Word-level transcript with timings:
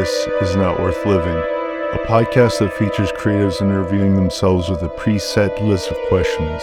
This 0.00 0.28
is 0.40 0.56
Not 0.56 0.80
Worth 0.80 1.04
Living, 1.04 1.36
a 1.36 1.98
podcast 2.06 2.60
that 2.60 2.72
features 2.72 3.12
creatives 3.12 3.60
interviewing 3.60 4.16
themselves 4.16 4.70
with 4.70 4.80
a 4.80 4.88
preset 4.88 5.60
list 5.60 5.90
of 5.90 5.96
questions. 6.08 6.62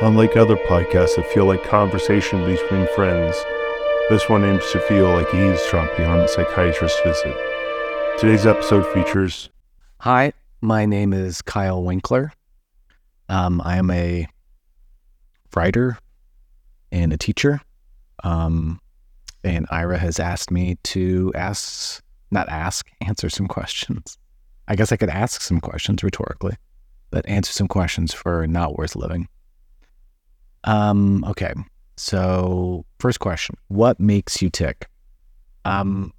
Unlike 0.00 0.38
other 0.38 0.56
podcasts 0.56 1.16
that 1.16 1.30
feel 1.34 1.44
like 1.44 1.62
conversation 1.62 2.42
between 2.46 2.88
friends, 2.96 3.36
this 4.08 4.30
one 4.30 4.44
aims 4.44 4.64
to 4.72 4.80
feel 4.80 5.10
like 5.10 5.28
eavesdropping 5.34 6.06
on 6.06 6.20
a 6.20 6.26
psychiatrist's 6.28 6.98
visit. 7.04 7.36
Today's 8.18 8.46
episode 8.46 8.86
features 8.94 9.50
Hi, 9.98 10.32
my 10.62 10.86
name 10.86 11.12
is 11.12 11.42
Kyle 11.42 11.82
Winkler. 11.82 12.32
Um, 13.28 13.60
I 13.62 13.76
am 13.76 13.90
a 13.90 14.26
writer 15.54 15.98
and 16.90 17.12
a 17.12 17.18
teacher. 17.18 17.60
Um, 18.24 18.80
and 19.44 19.66
Ira 19.70 19.98
has 19.98 20.18
asked 20.18 20.50
me 20.50 20.78
to 20.84 21.30
ask, 21.34 22.02
not 22.30 22.48
ask, 22.48 22.88
answer 23.06 23.28
some 23.28 23.46
questions. 23.48 24.18
I 24.68 24.76
guess 24.76 24.92
I 24.92 24.96
could 24.96 25.08
ask 25.08 25.40
some 25.40 25.60
questions 25.60 26.02
rhetorically, 26.02 26.56
but 27.10 27.28
answer 27.28 27.52
some 27.52 27.68
questions 27.68 28.14
for 28.14 28.46
not 28.46 28.76
worth 28.78 28.94
living. 28.94 29.28
Um, 30.64 31.24
okay. 31.24 31.52
So, 31.96 32.84
first 32.98 33.20
question 33.20 33.56
What 33.68 33.98
makes 34.00 34.40
you 34.40 34.48
tick? 34.50 34.88
Um, 35.64 36.12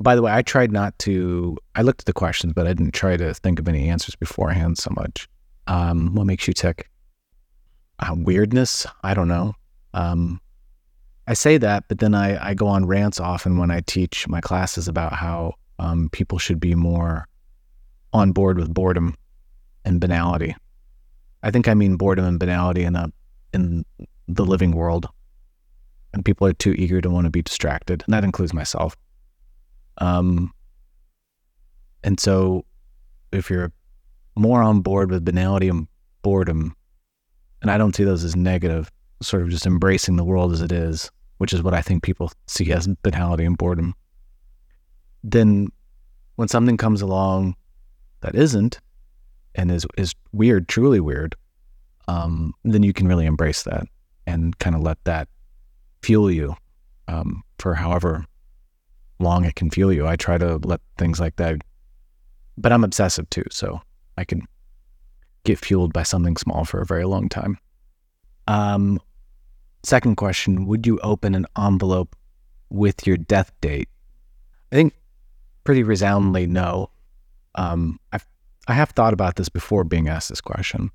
by 0.00 0.16
the 0.16 0.22
way, 0.22 0.32
I 0.32 0.42
tried 0.42 0.72
not 0.72 0.98
to, 1.00 1.56
I 1.74 1.82
looked 1.82 2.02
at 2.02 2.06
the 2.06 2.12
questions, 2.12 2.52
but 2.54 2.66
I 2.66 2.74
didn't 2.74 2.92
try 2.92 3.16
to 3.16 3.32
think 3.34 3.58
of 3.58 3.68
any 3.68 3.88
answers 3.88 4.16
beforehand 4.16 4.78
so 4.78 4.90
much. 4.96 5.28
Um, 5.68 6.14
what 6.14 6.26
makes 6.26 6.48
you 6.48 6.54
tick? 6.54 6.90
Uh, 8.00 8.14
weirdness? 8.16 8.84
I 9.04 9.14
don't 9.14 9.28
know. 9.28 9.54
Um, 9.94 10.40
I 11.26 11.34
say 11.34 11.56
that, 11.58 11.84
but 11.88 11.98
then 11.98 12.14
I, 12.14 12.50
I 12.50 12.54
go 12.54 12.66
on 12.66 12.86
rants 12.86 13.20
often 13.20 13.58
when 13.58 13.70
I 13.70 13.80
teach 13.80 14.26
my 14.26 14.40
classes 14.40 14.88
about 14.88 15.12
how 15.12 15.54
um, 15.78 16.08
people 16.10 16.38
should 16.38 16.58
be 16.58 16.74
more 16.74 17.28
on 18.12 18.32
board 18.32 18.58
with 18.58 18.72
boredom 18.72 19.14
and 19.84 20.00
banality. 20.00 20.54
I 21.42 21.50
think 21.50 21.68
I 21.68 21.74
mean 21.74 21.96
boredom 21.96 22.24
and 22.24 22.38
banality 22.38 22.82
in 22.82 22.96
a 22.96 23.12
in 23.52 23.84
the 24.28 24.44
living 24.44 24.72
world, 24.72 25.08
and 26.12 26.24
people 26.24 26.46
are 26.46 26.52
too 26.52 26.72
eager 26.72 27.00
to 27.00 27.10
want 27.10 27.26
to 27.26 27.30
be 27.30 27.42
distracted, 27.42 28.02
and 28.06 28.14
that 28.14 28.24
includes 28.24 28.54
myself. 28.54 28.96
Um, 29.98 30.52
and 32.02 32.18
so, 32.18 32.64
if 33.32 33.50
you're 33.50 33.72
more 34.36 34.62
on 34.62 34.80
board 34.80 35.10
with 35.10 35.24
banality 35.24 35.68
and 35.68 35.86
boredom, 36.22 36.74
and 37.60 37.70
I 37.70 37.78
don't 37.78 37.94
see 37.94 38.04
those 38.04 38.24
as 38.24 38.36
negative, 38.36 38.90
sort 39.22 39.42
of 39.42 39.48
just 39.48 39.66
embracing 39.66 40.16
the 40.16 40.24
world 40.24 40.52
as 40.52 40.60
it 40.60 40.72
is, 40.72 41.10
which 41.38 41.52
is 41.52 41.62
what 41.62 41.74
I 41.74 41.82
think 41.82 42.02
people 42.02 42.30
see 42.46 42.72
as 42.72 42.86
banality 43.02 43.44
and 43.44 43.56
boredom, 43.56 43.94
then 45.24 45.68
when 46.36 46.48
something 46.48 46.76
comes 46.76 47.02
along 47.02 47.56
that 48.20 48.34
isn't 48.34 48.80
and 49.54 49.70
is 49.70 49.86
is 49.96 50.14
weird, 50.32 50.68
truly 50.68 51.00
weird, 51.00 51.34
um, 52.08 52.54
then 52.64 52.82
you 52.82 52.92
can 52.92 53.06
really 53.06 53.26
embrace 53.26 53.62
that 53.64 53.84
and 54.26 54.58
kind 54.58 54.74
of 54.74 54.82
let 54.82 55.02
that 55.04 55.28
fuel 56.02 56.30
you 56.30 56.54
um, 57.08 57.42
for 57.58 57.74
however 57.74 58.24
long 59.18 59.44
it 59.44 59.54
can 59.54 59.70
fuel 59.70 59.92
you. 59.92 60.06
I 60.06 60.16
try 60.16 60.38
to 60.38 60.56
let 60.58 60.80
things 60.98 61.20
like 61.20 61.36
that, 61.36 61.60
but 62.58 62.72
I'm 62.72 62.84
obsessive 62.84 63.28
too, 63.30 63.44
so 63.50 63.80
I 64.16 64.24
can 64.24 64.42
get 65.44 65.58
fueled 65.58 65.92
by 65.92 66.02
something 66.02 66.36
small 66.36 66.64
for 66.64 66.80
a 66.80 66.86
very 66.86 67.04
long 67.04 67.28
time. 67.28 67.58
Um, 68.46 69.00
second 69.82 70.16
question 70.16 70.66
Would 70.66 70.86
you 70.86 70.98
open 71.02 71.34
an 71.34 71.46
envelope 71.58 72.16
with 72.70 73.06
your 73.06 73.16
death 73.16 73.52
date? 73.60 73.88
I 74.70 74.76
think 74.76 74.94
pretty 75.64 75.82
resoundingly 75.82 76.46
no. 76.46 76.90
Um, 77.54 78.00
I've, 78.12 78.26
I 78.68 78.74
have 78.74 78.90
thought 78.90 79.12
about 79.12 79.36
this 79.36 79.48
before 79.48 79.84
being 79.84 80.08
asked 80.08 80.28
this 80.28 80.40
question. 80.40 80.90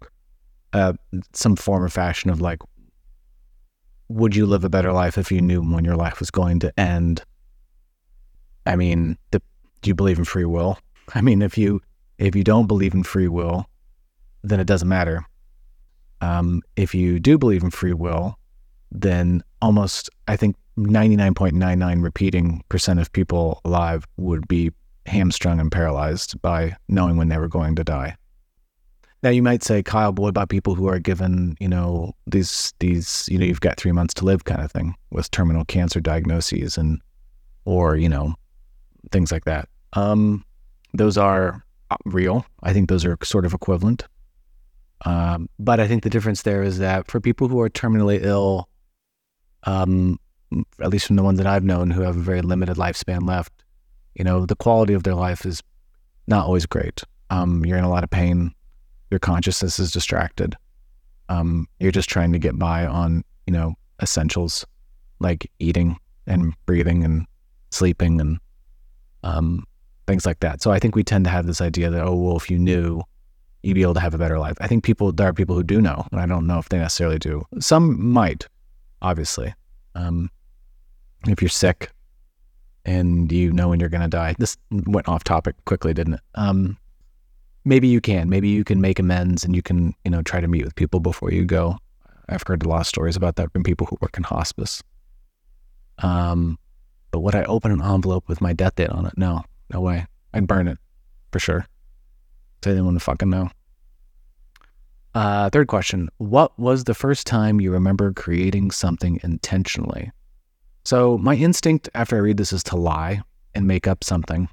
Uh, 0.74 0.94
some 1.34 1.56
form 1.56 1.84
or 1.84 1.90
fashion 1.90 2.30
of 2.30 2.42
like, 2.42 2.60
would 4.10 4.36
you 4.36 4.46
live 4.46 4.64
a 4.64 4.70
better 4.70 4.92
life 4.92 5.18
if 5.18 5.32
you 5.32 5.42
knew 5.42 5.62
when 5.62 5.86
your 5.86 5.96
life 5.96 6.20
was 6.20 6.32
going 6.32 6.60
to 6.60 6.80
end? 6.80 7.24
I 8.66 8.76
mean, 8.76 9.18
the, 9.32 9.42
do 9.82 9.90
you 9.90 9.96
believe 9.96 10.18
in 10.18 10.26
free 10.26 10.46
will? 10.46 10.80
I 11.14 11.22
mean, 11.22 11.42
if 11.42 11.58
you 11.58 11.82
if 12.18 12.36
you 12.36 12.44
don't 12.44 12.68
believe 12.68 12.94
in 12.94 13.04
free 13.04 13.28
will, 13.28 13.70
then 14.44 14.60
it 14.60 14.68
doesn't 14.68 14.88
matter. 14.88 15.26
Um, 16.20 16.64
if 16.76 16.96
you 16.96 17.20
do 17.20 17.38
believe 17.38 17.64
in 17.64 17.70
free 17.70 17.94
will, 17.94 18.38
then 18.92 19.44
almost 19.62 20.10
I 20.28 20.36
think 20.36 20.56
99.99 20.78 22.04
repeating 22.04 22.64
percent 22.70 23.00
of 23.00 23.12
people 23.12 23.62
alive 23.66 24.06
would 24.18 24.48
be 24.48 24.72
hamstrung 25.06 25.60
and 25.60 25.72
paralyzed 25.72 26.40
by 26.42 26.76
knowing 26.88 27.18
when 27.18 27.30
they 27.30 27.38
were 27.38 27.48
going 27.48 27.76
to 27.76 27.84
die. 27.84 28.16
Now 29.24 29.32
you 29.32 29.42
might 29.42 29.64
say, 29.64 29.82
Kyle, 29.82 30.14
what 30.14 30.30
about 30.30 30.50
people 30.50 30.76
who 30.76 30.88
are 30.88 31.00
given, 31.00 31.58
you 31.60 31.68
know, 31.68 32.14
these 32.28 32.74
these, 32.80 33.28
you 33.32 33.40
know, 33.40 33.46
you've 33.46 33.62
got 33.62 33.78
three 33.78 33.92
months 33.92 34.14
to 34.16 34.26
live 34.26 34.46
kind 34.46 34.62
of 34.62 34.72
thing 34.72 34.96
with 35.10 35.32
terminal 35.32 35.66
cancer 35.66 36.00
diagnoses 36.00 36.78
and 36.78 37.02
or, 37.66 37.98
you 37.98 38.08
know, 38.08 38.36
things 39.12 39.32
like 39.32 39.46
that. 39.46 39.68
Um, 39.94 40.46
those 40.94 41.18
are 41.18 41.66
real. 42.06 42.46
I 42.64 42.74
think 42.74 42.90
those 42.90 43.06
are 43.06 43.18
sort 43.24 43.46
of 43.46 43.54
equivalent. 43.54 44.06
Um, 45.06 45.50
but 45.60 45.80
I 45.80 45.88
think 45.88 46.04
the 46.04 46.10
difference 46.10 46.44
there 46.44 46.64
is 46.64 46.80
that 46.80 47.10
for 47.10 47.20
people 47.20 47.48
who 47.48 47.60
are 47.60 47.70
terminally 47.70 48.24
ill, 48.24 48.68
um, 49.68 50.18
at 50.82 50.90
least 50.90 51.06
from 51.06 51.18
the 51.18 51.24
ones 51.24 51.38
that 51.38 51.46
I've 51.46 51.64
known 51.64 51.92
who 51.92 52.02
have 52.02 52.16
a 52.16 52.22
very 52.22 52.42
limited 52.42 52.78
lifespan 52.78 53.28
left, 53.28 53.52
you 54.16 54.24
know, 54.24 54.46
the 54.46 54.56
quality 54.56 54.94
of 54.94 55.04
their 55.04 55.14
life 55.14 55.46
is 55.46 55.62
not 56.26 56.46
always 56.46 56.66
great. 56.66 57.04
Um, 57.30 57.66
you're 57.66 57.78
in 57.78 57.84
a 57.84 57.90
lot 57.90 58.04
of 58.04 58.10
pain. 58.10 58.52
Your 59.12 59.20
consciousness 59.20 59.78
is 59.78 59.92
distracted. 59.92 60.56
Um, 61.30 61.68
you're 61.80 61.92
just 61.92 62.10
trying 62.10 62.32
to 62.32 62.40
get 62.40 62.58
by 62.58 62.86
on, 62.86 63.24
you 63.46 63.54
know, 63.54 63.74
essentials 64.02 64.66
like 65.20 65.52
eating 65.60 65.98
and 66.26 66.54
breathing 66.66 67.04
and 67.04 67.26
sleeping 67.72 68.22
and 68.22 68.40
um, 69.24 69.66
things 70.08 70.26
like 70.26 70.40
that. 70.40 70.62
So 70.62 70.72
I 70.72 70.80
think 70.80 70.96
we 70.96 71.04
tend 71.04 71.26
to 71.26 71.32
have 71.32 71.46
this 71.46 71.60
idea 71.60 71.90
that, 71.90 72.06
oh, 72.06 72.16
well, 72.16 72.38
if 72.38 72.50
you 72.50 72.58
knew, 72.58 73.02
you'd 73.64 73.76
be 73.76 73.82
able 73.82 73.96
to 73.96 74.00
have 74.00 74.14
a 74.14 74.18
better 74.18 74.40
life. 74.40 74.56
I 74.62 74.68
think 74.68 74.86
people, 74.86 75.12
there 75.12 75.28
are 75.28 75.34
people 75.34 75.56
who 75.56 75.64
do 75.64 75.82
know, 75.82 76.08
and 76.12 76.22
I 76.22 76.26
don't 76.26 76.48
know 76.48 76.60
if 76.60 76.70
they 76.70 76.78
necessarily 76.78 77.20
do. 77.20 77.44
Some 77.60 78.02
might, 78.14 78.48
obviously. 79.02 79.54
Um, 79.96 80.30
if 81.28 81.42
you're 81.42 81.50
sick 81.50 81.92
and 82.86 83.32
you 83.32 83.52
know 83.52 83.70
when 83.70 83.80
you're 83.80 83.90
going 83.90 84.02
to 84.02 84.08
die, 84.08 84.36
this 84.38 84.58
went 84.72 85.08
off 85.08 85.24
topic 85.24 85.56
quickly, 85.66 85.94
didn't 85.94 86.16
it? 86.16 86.22
Um, 86.36 86.78
maybe 87.66 87.88
you 87.88 88.02
can. 88.02 88.30
Maybe 88.30 88.50
you 88.50 88.64
can 88.64 88.80
make 88.82 89.00
amends 89.00 89.44
and 89.44 89.56
you 89.56 89.62
can, 89.62 89.94
you 90.06 90.12
know, 90.12 90.22
try 90.22 90.40
to 90.40 90.48
meet 90.48 90.64
with 90.64 90.76
people 90.76 91.00
before 91.00 91.32
you 91.32 91.46
go. 91.46 91.78
I've 92.30 92.44
heard 92.46 92.64
a 92.64 92.70
lot 92.70 92.82
of 92.82 92.88
stories 92.88 93.16
about 93.16 93.36
that 93.38 93.52
from 93.52 93.64
people 93.64 93.88
who 93.88 93.98
work 94.02 94.18
in 94.18 94.24
hospice. 94.24 94.84
Um, 96.00 96.58
but 97.12 97.20
would 97.20 97.36
I 97.36 97.44
open 97.44 97.72
an 97.72 97.82
envelope 97.82 98.28
with 98.28 98.42
my 98.42 98.54
death 98.54 98.76
date 98.76 98.90
on 98.90 99.06
it? 99.06 99.14
No, 99.18 99.44
no 99.74 99.82
way. 99.82 100.06
I'd 100.34 100.48
burn 100.48 100.68
it 100.68 100.78
for 101.32 101.40
sure. 101.40 101.66
So 102.64 102.72
I 102.72 102.74
didn't 102.74 102.86
want 102.86 102.98
to 102.98 103.04
fucking 103.04 103.30
know. 103.30 103.50
Uh, 105.14 105.50
third 105.50 105.68
question 105.68 106.10
What 106.18 106.58
was 106.60 106.84
the 106.84 106.94
first 106.94 107.26
time 107.28 107.60
you 107.62 107.72
remember 107.72 108.14
creating 108.14 108.72
something 108.72 109.20
intentionally? 109.24 110.12
So, 110.86 111.18
my 111.18 111.36
instinct 111.36 111.90
after 111.96 112.16
I 112.16 112.20
read 112.20 112.38
this 112.38 112.54
is 112.54 112.64
to 112.64 112.76
lie 112.78 113.22
and 113.56 113.68
make 113.68 113.88
up 113.88 114.04
something 114.04 114.48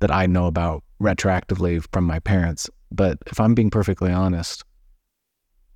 that 0.00 0.10
I 0.10 0.26
know 0.26 0.46
about 0.46 0.82
retroactively 1.00 1.84
from 1.92 2.04
my 2.04 2.18
parents. 2.18 2.68
But 2.90 3.18
if 3.26 3.40
I'm 3.40 3.54
being 3.54 3.70
perfectly 3.70 4.12
honest, 4.12 4.64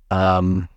um, 0.09 0.67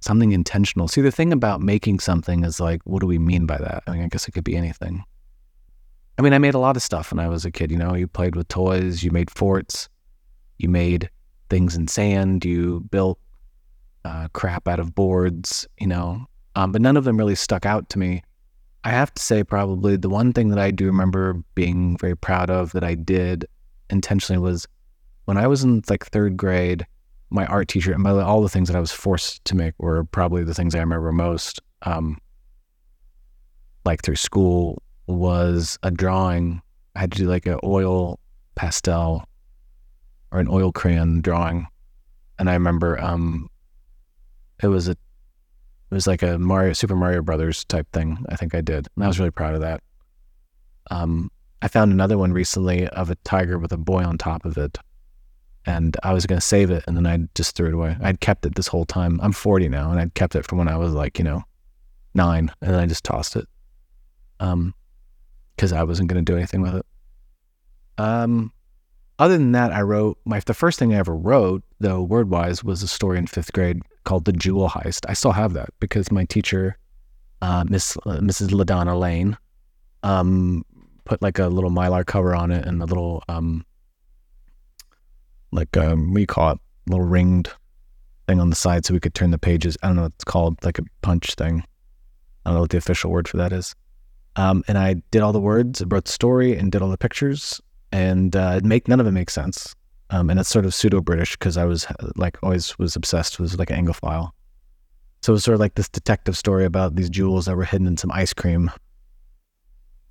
something 0.00 0.32
intentional. 0.32 0.88
See, 0.88 1.00
the 1.00 1.10
thing 1.10 1.32
about 1.32 1.60
making 1.60 2.00
something 2.00 2.44
is 2.44 2.60
like, 2.60 2.80
what 2.84 3.00
do 3.00 3.06
we 3.06 3.18
mean 3.18 3.46
by 3.46 3.58
that? 3.58 3.82
I 3.86 3.92
mean, 3.92 4.02
I 4.02 4.08
guess 4.08 4.28
it 4.28 4.32
could 4.32 4.44
be 4.44 4.56
anything. 4.56 5.04
I 6.18 6.22
mean, 6.22 6.32
I 6.32 6.38
made 6.38 6.54
a 6.54 6.58
lot 6.58 6.76
of 6.76 6.82
stuff 6.82 7.12
when 7.12 7.18
I 7.18 7.28
was 7.28 7.44
a 7.44 7.50
kid. 7.50 7.70
You 7.70 7.76
know, 7.76 7.94
you 7.94 8.06
played 8.06 8.36
with 8.36 8.48
toys, 8.48 9.02
you 9.02 9.10
made 9.10 9.30
forts, 9.30 9.88
you 10.58 10.68
made 10.68 11.10
things 11.48 11.76
in 11.76 11.88
sand, 11.88 12.44
you 12.44 12.80
built 12.90 13.18
uh, 14.04 14.28
crap 14.32 14.68
out 14.68 14.80
of 14.80 14.94
boards, 14.94 15.66
you 15.78 15.86
know, 15.86 16.26
um, 16.54 16.72
but 16.72 16.80
none 16.80 16.96
of 16.96 17.04
them 17.04 17.16
really 17.16 17.34
stuck 17.34 17.66
out 17.66 17.88
to 17.90 17.98
me. 17.98 18.22
I 18.84 18.90
have 18.90 19.12
to 19.14 19.22
say, 19.22 19.42
probably 19.42 19.96
the 19.96 20.08
one 20.08 20.32
thing 20.32 20.48
that 20.50 20.60
I 20.60 20.70
do 20.70 20.86
remember 20.86 21.42
being 21.54 21.96
very 21.98 22.16
proud 22.16 22.50
of 22.50 22.72
that 22.72 22.84
I 22.84 22.94
did 22.94 23.46
intentionally 23.90 24.40
was 24.40 24.68
when 25.24 25.36
I 25.36 25.48
was 25.48 25.64
in 25.64 25.82
like 25.90 26.06
third 26.06 26.36
grade, 26.36 26.86
my 27.30 27.46
art 27.46 27.66
teacher, 27.66 27.92
and 27.92 28.04
by 28.04 28.12
the 28.12 28.18
way, 28.18 28.24
all 28.24 28.42
the 28.42 28.48
things 28.48 28.68
that 28.68 28.76
I 28.76 28.80
was 28.80 28.92
forced 28.92 29.44
to 29.46 29.56
make 29.56 29.74
were 29.78 30.04
probably 30.04 30.44
the 30.44 30.54
things 30.54 30.74
I 30.74 30.78
remember 30.78 31.10
most, 31.10 31.60
um, 31.82 32.18
like 33.84 34.02
through 34.02 34.16
school, 34.16 34.80
was 35.08 35.78
a 35.82 35.90
drawing. 35.90 36.62
I 36.94 37.00
had 37.00 37.12
to 37.12 37.18
do 37.18 37.26
like 37.28 37.46
an 37.46 37.58
oil 37.64 38.20
pastel 38.54 39.28
or 40.36 40.40
an 40.40 40.48
oil 40.50 40.70
crayon 40.70 41.22
drawing. 41.22 41.66
And 42.38 42.50
I 42.50 42.52
remember 42.52 43.00
um, 43.00 43.48
it 44.62 44.68
was 44.68 44.86
a 44.86 44.92
it 44.92 45.94
was 45.94 46.06
like 46.06 46.22
a 46.22 46.38
Mario 46.38 46.72
Super 46.72 46.96
Mario 46.96 47.22
Brothers 47.22 47.64
type 47.64 47.90
thing. 47.92 48.24
I 48.28 48.36
think 48.36 48.54
I 48.54 48.60
did, 48.60 48.88
and 48.94 49.04
I 49.04 49.08
was 49.08 49.18
really 49.18 49.30
proud 49.30 49.54
of 49.54 49.60
that. 49.62 49.82
Um, 50.90 51.30
I 51.62 51.68
found 51.68 51.90
another 51.90 52.18
one 52.18 52.32
recently 52.32 52.86
of 52.88 53.08
a 53.08 53.14
tiger 53.16 53.58
with 53.58 53.72
a 53.72 53.78
boy 53.78 54.04
on 54.04 54.18
top 54.18 54.44
of 54.44 54.58
it. 54.58 54.78
And 55.64 55.96
I 56.02 56.12
was 56.12 56.26
going 56.26 56.38
to 56.38 56.46
save 56.46 56.70
it 56.70 56.84
and 56.86 56.96
then 56.96 57.06
I 57.06 57.18
just 57.34 57.56
threw 57.56 57.66
it 57.66 57.74
away. 57.74 57.96
I'd 58.00 58.20
kept 58.20 58.46
it 58.46 58.54
this 58.54 58.68
whole 58.68 58.84
time. 58.84 59.18
I'm 59.20 59.32
40 59.32 59.68
now 59.68 59.90
and 59.90 59.98
I'd 59.98 60.14
kept 60.14 60.36
it 60.36 60.46
from 60.46 60.58
when 60.58 60.68
I 60.68 60.76
was 60.76 60.92
like, 60.92 61.18
you 61.18 61.24
know, 61.24 61.42
nine 62.14 62.52
and 62.60 62.72
then 62.72 62.78
I 62.78 62.86
just 62.86 63.04
tossed 63.04 63.34
it. 63.34 63.48
Um, 64.38 64.74
cause 65.58 65.72
I 65.72 65.82
wasn't 65.82 66.08
going 66.08 66.24
to 66.24 66.32
do 66.32 66.36
anything 66.36 66.60
with 66.60 66.76
it. 66.76 66.86
Um, 67.98 68.52
other 69.18 69.36
than 69.38 69.52
that, 69.52 69.72
I 69.72 69.82
wrote 69.82 70.18
my, 70.24 70.40
the 70.40 70.54
first 70.54 70.78
thing 70.78 70.94
I 70.94 70.98
ever 70.98 71.16
wrote 71.16 71.62
though, 71.80 72.02
word 72.02 72.30
wise 72.30 72.62
was 72.62 72.82
a 72.82 72.88
story 72.88 73.18
in 73.18 73.26
fifth 73.26 73.52
grade 73.52 73.80
called 74.04 74.24
The 74.24 74.32
Jewel 74.32 74.68
Heist. 74.68 75.06
I 75.08 75.14
still 75.14 75.32
have 75.32 75.52
that 75.54 75.70
because 75.80 76.10
my 76.12 76.24
teacher, 76.24 76.76
uh, 77.42 77.64
Miss, 77.68 77.96
uh, 77.98 78.18
Mrs. 78.18 78.50
LaDonna 78.50 78.98
Lane, 78.98 79.36
um, 80.02 80.64
put 81.04 81.22
like 81.22 81.38
a 81.38 81.46
little 81.46 81.70
mylar 81.70 82.04
cover 82.04 82.34
on 82.34 82.50
it 82.50 82.66
and 82.66 82.82
a 82.82 82.86
little 82.86 83.22
um 83.28 83.64
like 85.52 85.74
um 85.76 86.14
call 86.26 86.52
it? 86.52 86.58
Little 86.88 87.06
ringed 87.06 87.50
thing 88.28 88.40
on 88.40 88.50
the 88.50 88.56
side 88.56 88.84
so 88.84 88.94
we 88.94 89.00
could 89.00 89.14
turn 89.14 89.30
the 89.30 89.38
pages. 89.38 89.76
I 89.82 89.88
don't 89.88 89.96
know 89.96 90.02
what 90.02 90.12
it's 90.16 90.24
called, 90.24 90.62
like 90.64 90.78
a 90.78 90.82
punch 91.02 91.34
thing. 91.34 91.64
I 92.44 92.50
don't 92.50 92.54
know 92.54 92.60
what 92.60 92.70
the 92.70 92.78
official 92.78 93.10
word 93.10 93.26
for 93.26 93.38
that 93.38 93.52
is. 93.52 93.74
Um, 94.36 94.62
and 94.68 94.76
I 94.76 94.96
did 95.10 95.22
all 95.22 95.32
the 95.32 95.40
words, 95.40 95.82
wrote 95.86 96.04
the 96.04 96.12
story, 96.12 96.56
and 96.56 96.70
did 96.70 96.82
all 96.82 96.90
the 96.90 96.98
pictures, 96.98 97.60
and 97.96 98.36
uh, 98.36 98.60
make 98.62 98.88
none 98.88 99.00
of 99.00 99.06
it 99.06 99.12
makes 99.12 99.32
sense. 99.32 99.74
Um, 100.10 100.28
and 100.28 100.38
it's 100.38 100.50
sort 100.50 100.66
of 100.66 100.74
pseudo 100.74 101.00
British 101.00 101.32
because 101.32 101.56
I 101.56 101.64
was 101.64 101.86
like 102.16 102.36
always 102.42 102.78
was 102.78 102.94
obsessed 102.94 103.40
with 103.40 103.58
like 103.58 103.70
an 103.70 103.86
Anglophile. 103.86 104.30
So 105.22 105.32
it 105.32 105.36
was 105.36 105.44
sort 105.44 105.54
of 105.54 105.60
like 105.60 105.76
this 105.76 105.88
detective 105.88 106.36
story 106.36 106.66
about 106.66 106.94
these 106.94 107.08
jewels 107.08 107.46
that 107.46 107.56
were 107.56 107.64
hidden 107.64 107.86
in 107.86 107.96
some 107.96 108.12
ice 108.12 108.34
cream. 108.34 108.70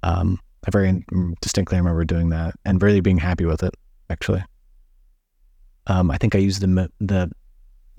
Um, 0.02 0.40
I 0.68 0.72
very 0.72 1.06
distinctly 1.42 1.78
remember 1.78 2.04
doing 2.06 2.30
that 2.30 2.56
and 2.66 2.82
really 2.82 3.02
being 3.02 3.20
happy 3.20 3.46
with 3.46 3.62
it. 3.62 3.76
Actually, 4.10 4.44
um, 5.86 6.10
I 6.10 6.18
think 6.18 6.34
I 6.34 6.40
used 6.40 6.62
the 6.62 6.92
the 7.00 7.32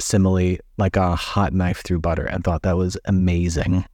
simile 0.00 0.58
like 0.78 0.96
a 0.96 1.14
hot 1.14 1.52
knife 1.52 1.82
through 1.84 2.00
butter 2.00 2.24
and 2.24 2.42
thought 2.42 2.62
that 2.62 2.76
was 2.76 2.98
amazing. 3.04 3.84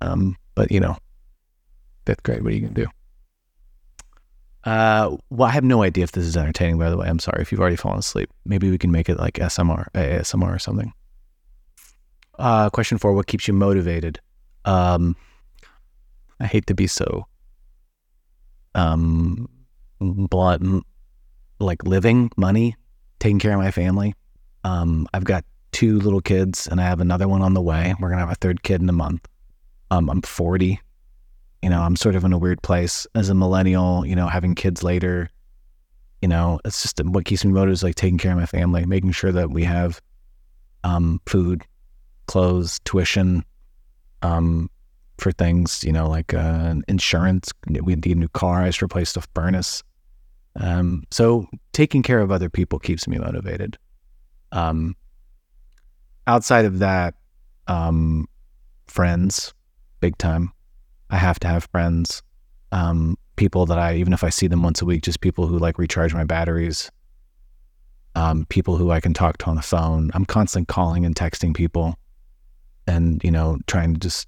Um, 0.00 0.36
but 0.54 0.72
you 0.72 0.80
know, 0.80 0.96
fifth 2.06 2.22
grade, 2.22 2.42
what 2.42 2.52
are 2.52 2.56
you 2.56 2.62
gonna 2.62 2.74
do? 2.74 2.86
Uh, 4.64 5.16
well, 5.28 5.48
I 5.48 5.52
have 5.52 5.64
no 5.64 5.82
idea 5.82 6.04
if 6.04 6.12
this 6.12 6.24
is 6.24 6.36
entertaining. 6.36 6.78
By 6.78 6.88
the 6.88 6.96
way, 6.96 7.06
I'm 7.06 7.18
sorry 7.18 7.42
if 7.42 7.52
you've 7.52 7.60
already 7.60 7.76
fallen 7.76 7.98
asleep. 7.98 8.30
Maybe 8.46 8.70
we 8.70 8.78
can 8.78 8.90
make 8.90 9.08
it 9.08 9.18
like 9.18 9.34
SMR, 9.34 9.88
ASMR 9.92 10.54
or 10.54 10.58
something. 10.58 10.92
Uh, 12.38 12.70
question 12.70 12.98
four: 12.98 13.12
What 13.12 13.26
keeps 13.26 13.46
you 13.46 13.54
motivated? 13.54 14.20
Um, 14.64 15.16
I 16.40 16.46
hate 16.46 16.66
to 16.66 16.74
be 16.74 16.86
so 16.86 17.26
um, 18.74 19.48
blunt, 20.00 20.84
like 21.60 21.84
living, 21.84 22.30
money, 22.36 22.76
taking 23.18 23.38
care 23.38 23.52
of 23.52 23.58
my 23.58 23.70
family. 23.70 24.14
Um, 24.64 25.06
I've 25.12 25.24
got 25.24 25.44
two 25.72 25.98
little 26.00 26.22
kids, 26.22 26.66
and 26.66 26.80
I 26.80 26.84
have 26.84 27.00
another 27.00 27.28
one 27.28 27.42
on 27.42 27.52
the 27.52 27.62
way. 27.62 27.94
We're 28.00 28.08
gonna 28.08 28.22
have 28.22 28.30
a 28.30 28.36
third 28.36 28.62
kid 28.62 28.80
in 28.80 28.88
a 28.88 28.92
month. 28.92 29.28
Um, 29.90 30.08
I'm 30.08 30.22
40. 30.22 30.80
You 31.64 31.70
know, 31.70 31.80
I'm 31.80 31.96
sort 31.96 32.14
of 32.14 32.24
in 32.24 32.34
a 32.34 32.38
weird 32.38 32.60
place 32.60 33.06
as 33.14 33.30
a 33.30 33.34
millennial. 33.34 34.04
You 34.04 34.14
know, 34.14 34.26
having 34.28 34.54
kids 34.54 34.82
later. 34.82 35.30
You 36.20 36.28
know, 36.28 36.60
it's 36.62 36.82
just 36.82 37.02
what 37.02 37.24
keeps 37.24 37.42
me 37.42 37.52
motivated 37.52 37.72
is 37.72 37.82
like 37.82 37.94
taking 37.94 38.18
care 38.18 38.32
of 38.32 38.38
my 38.38 38.44
family, 38.44 38.84
making 38.84 39.12
sure 39.12 39.32
that 39.32 39.48
we 39.50 39.64
have 39.64 40.00
um, 40.82 41.22
food, 41.26 41.62
clothes, 42.26 42.80
tuition, 42.84 43.44
um, 44.20 44.70
for 45.18 45.32
things, 45.32 45.82
you 45.84 45.92
know, 45.92 46.08
like 46.08 46.34
uh, 46.34 46.74
insurance. 46.86 47.50
We 47.66 47.94
need 47.94 48.06
a 48.06 48.14
new 48.14 48.28
car. 48.28 48.62
I 48.62 48.68
just 48.68 48.82
replaced 48.82 49.16
a 49.16 49.22
furnace. 49.34 49.82
Um, 50.56 51.04
so 51.10 51.46
taking 51.72 52.02
care 52.02 52.20
of 52.20 52.30
other 52.30 52.50
people 52.50 52.78
keeps 52.78 53.08
me 53.08 53.18
motivated. 53.18 53.78
Um, 54.52 54.96
outside 56.26 56.64
of 56.64 56.78
that, 56.78 57.14
um, 57.68 58.28
friends, 58.86 59.52
big 60.00 60.16
time. 60.18 60.53
I 61.14 61.18
have 61.18 61.38
to 61.40 61.48
have 61.48 61.68
friends. 61.70 62.22
Um, 62.72 63.16
people 63.36 63.66
that 63.66 63.78
I, 63.78 63.94
even 63.94 64.12
if 64.12 64.24
I 64.24 64.30
see 64.30 64.48
them 64.48 64.64
once 64.64 64.82
a 64.82 64.84
week, 64.84 65.02
just 65.02 65.20
people 65.20 65.46
who 65.46 65.58
like 65.58 65.78
recharge 65.78 66.12
my 66.12 66.24
batteries. 66.24 66.90
Um, 68.16 68.46
people 68.46 68.76
who 68.76 68.90
I 68.90 69.00
can 69.00 69.14
talk 69.14 69.38
to 69.38 69.46
on 69.46 69.54
the 69.54 69.62
phone. 69.62 70.10
I'm 70.14 70.24
constantly 70.24 70.66
calling 70.66 71.04
and 71.04 71.14
texting 71.14 71.54
people 71.54 71.96
and, 72.88 73.22
you 73.22 73.30
know, 73.30 73.58
trying 73.68 73.94
to 73.94 74.00
just 74.00 74.26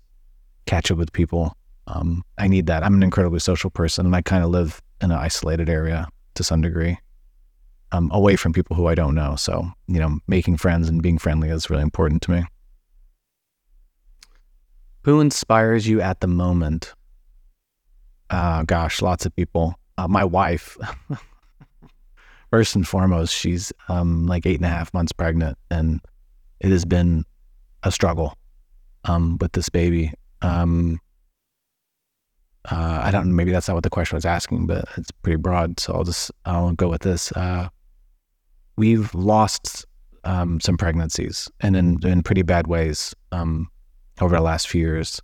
catch 0.67 0.93
up 0.93 0.99
with 0.99 1.13
people. 1.13 1.57
Um, 1.89 2.25
I 2.39 2.47
need 2.47 2.67
that. 2.67 2.85
I'm 2.85 2.95
an 2.95 3.03
incredibly 3.03 3.41
social 3.41 3.71
person, 3.71 4.07
and 4.07 4.15
I 4.15 4.23
kind 4.23 4.45
of 4.45 4.51
live 4.51 4.81
in 5.01 5.11
an 5.11 5.19
isolated 5.19 5.69
area 5.69 6.09
to 6.35 6.45
some 6.45 6.61
degree, 6.63 6.99
um, 7.93 8.11
away 8.13 8.37
from 8.37 8.53
people 8.53 8.77
who 8.77 8.87
I 8.87 8.95
don't 8.95 9.15
know. 9.15 9.37
So, 9.37 9.71
you 9.87 9.99
know, 9.99 10.19
making 10.27 10.57
friends 10.57 10.89
and 10.89 11.03
being 11.03 11.19
friendly 11.19 11.49
is 11.49 11.69
really 11.69 11.83
important 11.83 12.23
to 12.23 12.31
me. 12.31 12.45
Who 15.07 15.21
inspires 15.21 15.87
you 15.87 16.01
at 16.01 16.19
the 16.19 16.27
moment? 16.27 16.93
Uh, 18.29 18.65
gosh, 18.65 19.01
lots 19.01 19.25
of 19.25 19.37
people. 19.37 19.79
Uh, 19.97 20.09
my 20.09 20.25
wife, 20.25 20.77
first 22.51 22.75
and 22.75 22.87
foremost, 22.87 23.33
she's 23.33 23.73
um, 23.89 24.27
like 24.27 24.47
eight 24.47 24.57
and 24.57 24.65
a 24.65 24.69
half 24.69 24.93
months 24.93 25.13
pregnant, 25.13 25.57
and 25.71 26.01
it 26.59 26.73
has 26.73 26.85
been 26.85 27.25
a 27.85 27.93
struggle 27.93 28.37
um, 29.05 29.39
with 29.41 29.53
this 29.53 29.69
baby. 29.69 30.13
Um, 30.43 30.99
uh, 32.69 33.03
I 33.05 33.13
don't. 33.13 33.37
Maybe 33.37 33.53
that's 33.53 33.69
not 33.69 33.75
what 33.75 33.85
the 33.85 33.91
question 33.91 34.17
was 34.17 34.27
asking, 34.27 34.67
but 34.67 34.87
it's 34.97 35.13
pretty 35.13 35.37
broad. 35.37 35.79
So 35.79 35.93
I'll 35.93 36.03
just 36.03 36.33
I'll 36.47 36.73
go 36.73 36.89
with 36.89 37.03
this. 37.03 37.31
Uh, 37.31 37.69
we've 38.77 39.15
lost 39.15 39.87
um, 40.25 40.59
some 40.59 40.77
pregnancies, 40.77 41.49
and 41.61 41.77
in 41.77 42.05
in 42.05 42.25
pretty 42.25 42.43
bad 42.43 42.67
ways 42.67 43.15
um, 43.31 43.69
over 44.21 44.37
the 44.37 44.43
last 44.43 44.69
few 44.69 44.81
years, 44.81 45.21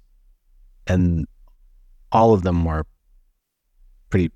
and 0.87 1.27
all 2.11 2.35
of 2.35 2.43
them 2.43 2.65
were 2.65 2.85
pretty 4.11 4.31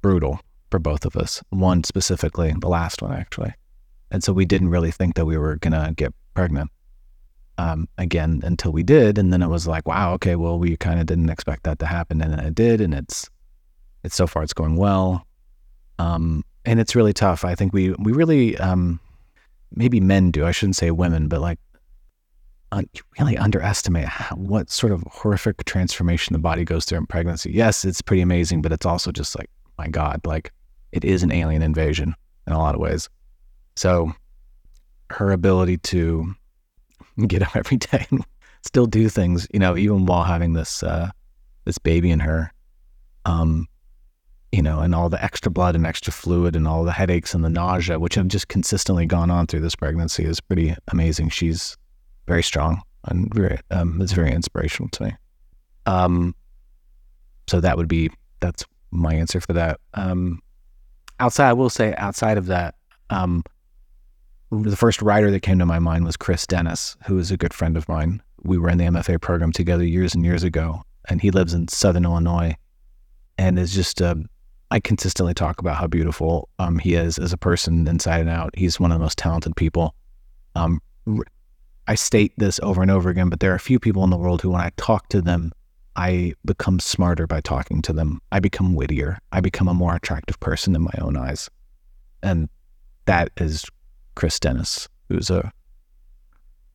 brutal 0.00 0.40
for 0.70 0.78
both 0.78 1.04
of 1.04 1.16
us. 1.16 1.42
One 1.50 1.84
specifically, 1.84 2.54
the 2.58 2.68
last 2.68 3.02
one 3.02 3.12
actually, 3.12 3.54
and 4.10 4.22
so 4.24 4.32
we 4.32 4.44
didn't 4.44 4.70
really 4.70 4.90
think 4.90 5.14
that 5.14 5.26
we 5.26 5.36
were 5.36 5.56
gonna 5.56 5.92
get 5.96 6.14
pregnant 6.34 6.70
um, 7.58 7.88
again 7.98 8.40
until 8.44 8.72
we 8.72 8.82
did, 8.82 9.18
and 9.18 9.32
then 9.32 9.42
it 9.42 9.48
was 9.48 9.66
like, 9.66 9.86
wow, 9.86 10.14
okay, 10.14 10.36
well, 10.36 10.58
we 10.58 10.76
kind 10.76 11.00
of 11.00 11.06
didn't 11.06 11.30
expect 11.30 11.64
that 11.64 11.78
to 11.80 11.86
happen, 11.86 12.22
and 12.22 12.32
then 12.32 12.40
it 12.40 12.54
did, 12.54 12.80
and 12.80 12.94
it's 12.94 13.28
it's 14.04 14.16
so 14.16 14.26
far 14.26 14.42
it's 14.42 14.54
going 14.54 14.76
well, 14.76 15.26
um, 15.98 16.44
and 16.64 16.80
it's 16.80 16.96
really 16.96 17.12
tough. 17.12 17.44
I 17.44 17.54
think 17.54 17.72
we 17.72 17.90
we 17.98 18.12
really 18.12 18.56
um, 18.58 19.00
maybe 19.74 20.00
men 20.00 20.30
do. 20.30 20.44
I 20.46 20.52
shouldn't 20.52 20.76
say 20.76 20.90
women, 20.90 21.28
but 21.28 21.40
like 21.40 21.58
un- 22.72 22.88
really 23.18 23.36
underestimate 23.36 24.06
how, 24.06 24.34
what 24.36 24.70
sort 24.70 24.92
of 24.92 25.04
horrific 25.10 25.64
transformation 25.64 26.32
the 26.32 26.38
body 26.38 26.64
goes 26.64 26.84
through 26.84 26.98
in 26.98 27.06
pregnancy. 27.06 27.52
Yes, 27.52 27.84
it's 27.84 28.02
pretty 28.02 28.22
amazing, 28.22 28.62
but 28.62 28.72
it's 28.72 28.86
also 28.86 29.12
just 29.12 29.38
like 29.38 29.48
my 29.78 29.88
God, 29.88 30.20
like 30.26 30.52
it 30.90 31.04
is 31.04 31.22
an 31.22 31.32
alien 31.32 31.62
invasion 31.62 32.14
in 32.46 32.52
a 32.52 32.58
lot 32.58 32.74
of 32.74 32.80
ways. 32.80 33.08
So 33.76 34.12
her 35.10 35.30
ability 35.30 35.78
to 35.78 36.34
get 37.26 37.42
up 37.42 37.54
every 37.54 37.76
day 37.92 38.06
and 38.10 38.24
still 38.62 38.86
do 38.86 39.08
things, 39.08 39.46
you 39.52 39.60
know, 39.60 39.76
even 39.76 40.06
while 40.06 40.24
having 40.24 40.54
this 40.54 40.82
uh, 40.82 41.10
this 41.64 41.78
baby 41.78 42.10
in 42.10 42.20
her. 42.20 42.52
Um, 43.24 43.68
you 44.50 44.60
know, 44.60 44.80
and 44.80 44.94
all 44.94 45.08
the 45.08 45.22
extra 45.24 45.50
blood 45.50 45.74
and 45.74 45.86
extra 45.86 46.12
fluid 46.12 46.54
and 46.54 46.68
all 46.68 46.84
the 46.84 46.92
headaches 46.92 47.32
and 47.32 47.42
the 47.42 47.48
nausea, 47.48 47.98
which 47.98 48.16
have 48.16 48.28
just 48.28 48.48
consistently 48.48 49.06
gone 49.06 49.30
on 49.30 49.46
through 49.46 49.60
this 49.60 49.74
pregnancy, 49.74 50.24
is 50.24 50.40
pretty 50.40 50.74
amazing. 50.88 51.30
She's 51.30 51.78
very 52.26 52.42
strong 52.42 52.82
and 53.04 53.32
very, 53.34 53.58
um, 53.70 54.00
it's 54.00 54.12
very 54.12 54.32
inspirational 54.32 54.88
to 54.90 55.04
me. 55.04 55.12
Um, 55.86 56.34
so 57.48 57.60
that 57.60 57.76
would 57.76 57.88
be 57.88 58.10
that's 58.40 58.64
my 58.90 59.14
answer 59.14 59.40
for 59.40 59.52
that. 59.54 59.80
Um, 59.94 60.40
outside, 61.18 61.48
I 61.48 61.52
will 61.54 61.70
say, 61.70 61.94
outside 61.96 62.38
of 62.38 62.46
that, 62.46 62.74
um, 63.10 63.42
the 64.50 64.76
first 64.76 65.00
writer 65.00 65.30
that 65.30 65.40
came 65.40 65.58
to 65.58 65.66
my 65.66 65.78
mind 65.78 66.04
was 66.04 66.16
Chris 66.16 66.46
Dennis, 66.46 66.96
who 67.06 67.18
is 67.18 67.30
a 67.30 67.36
good 67.36 67.54
friend 67.54 67.76
of 67.76 67.88
mine. 67.88 68.22
We 68.42 68.58
were 68.58 68.68
in 68.68 68.78
the 68.78 68.84
MFA 68.84 69.20
program 69.20 69.52
together 69.52 69.84
years 69.84 70.14
and 70.14 70.24
years 70.24 70.42
ago, 70.42 70.82
and 71.08 71.22
he 71.22 71.30
lives 71.30 71.54
in 71.54 71.68
Southern 71.68 72.04
Illinois, 72.04 72.54
and 73.38 73.58
is 73.58 73.74
just. 73.74 74.02
Uh, 74.02 74.16
I 74.70 74.80
consistently 74.80 75.34
talk 75.34 75.60
about 75.60 75.76
how 75.76 75.86
beautiful 75.86 76.48
um, 76.58 76.78
he 76.78 76.94
is 76.94 77.18
as 77.18 77.30
a 77.34 77.36
person, 77.36 77.86
inside 77.86 78.20
and 78.20 78.30
out. 78.30 78.56
He's 78.56 78.80
one 78.80 78.90
of 78.90 78.98
the 78.98 79.02
most 79.02 79.18
talented 79.18 79.54
people. 79.54 79.94
Um, 80.54 80.80
I 81.88 81.94
state 81.96 82.32
this 82.36 82.60
over 82.62 82.82
and 82.82 82.90
over 82.90 83.10
again, 83.10 83.28
but 83.28 83.40
there 83.40 83.52
are 83.52 83.56
a 83.56 83.60
few 83.60 83.78
people 83.78 84.04
in 84.04 84.10
the 84.10 84.16
world 84.16 84.40
who, 84.42 84.50
when 84.50 84.60
I 84.60 84.70
talk 84.76 85.08
to 85.08 85.20
them, 85.20 85.52
I 85.96 86.34
become 86.44 86.78
smarter 86.80 87.26
by 87.26 87.40
talking 87.40 87.82
to 87.82 87.92
them. 87.92 88.20
I 88.30 88.40
become 88.40 88.74
wittier. 88.74 89.18
I 89.32 89.40
become 89.40 89.68
a 89.68 89.74
more 89.74 89.94
attractive 89.94 90.38
person 90.40 90.74
in 90.74 90.82
my 90.82 90.94
own 91.00 91.16
eyes. 91.16 91.50
And 92.22 92.48
that 93.04 93.30
is 93.36 93.64
Chris 94.14 94.38
Dennis, 94.40 94.88
who's 95.08 95.28
a 95.28 95.52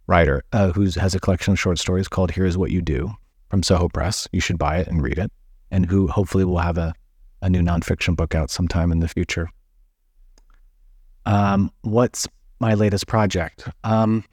writer 0.08 0.44
uh, 0.54 0.72
who 0.72 0.84
has 1.00 1.16
a 1.16 1.20
collection 1.20 1.54
of 1.54 1.60
short 1.60 1.80
stories 1.80 2.08
called 2.08 2.32
Here's 2.32 2.58
What 2.58 2.72
You 2.72 2.82
Do 2.82 3.12
from 3.50 3.64
Soho 3.64 3.88
Press. 3.90 4.28
You 4.32 4.40
should 4.40 4.58
buy 4.58 4.78
it 4.78 4.88
and 4.88 5.02
read 5.02 5.18
it. 5.18 5.32
and 5.72 5.86
who 5.86 6.08
hopefully 6.08 6.46
will 6.46 6.60
have 6.60 6.78
a, 6.78 6.94
a 7.42 7.50
new 7.50 7.62
nonfiction 7.62 8.16
book 8.16 8.36
out 8.36 8.50
sometime 8.50 8.92
in 8.92 9.00
the 9.00 9.08
future. 9.08 9.50
Um, 11.26 11.72
what's 11.82 12.28
my 12.60 12.74
latest 12.74 13.08
project? 13.08 13.68
Um, 13.84 14.24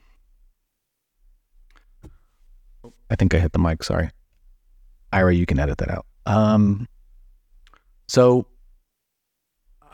I 3.09 3.15
think 3.15 3.33
I 3.33 3.39
hit 3.39 3.53
the 3.53 3.59
mic. 3.59 3.83
Sorry, 3.83 4.09
Ira, 5.13 5.33
you 5.33 5.45
can 5.45 5.59
edit 5.59 5.77
that 5.79 5.89
out. 5.89 6.05
Um, 6.25 6.87
so 8.07 8.47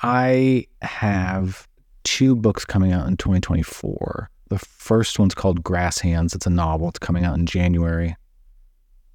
I 0.01 0.65
have 0.81 1.67
two 2.03 2.35
books 2.35 2.65
coming 2.65 2.91
out 2.91 3.07
in 3.07 3.17
2024. 3.17 4.29
The 4.49 4.59
first 4.59 5.19
one's 5.19 5.35
called 5.35 5.63
Grasshands. 5.63 6.35
It's 6.35 6.45
a 6.45 6.49
novel. 6.49 6.89
It's 6.89 6.99
coming 6.99 7.23
out 7.23 7.37
in 7.37 7.45
January. 7.45 8.15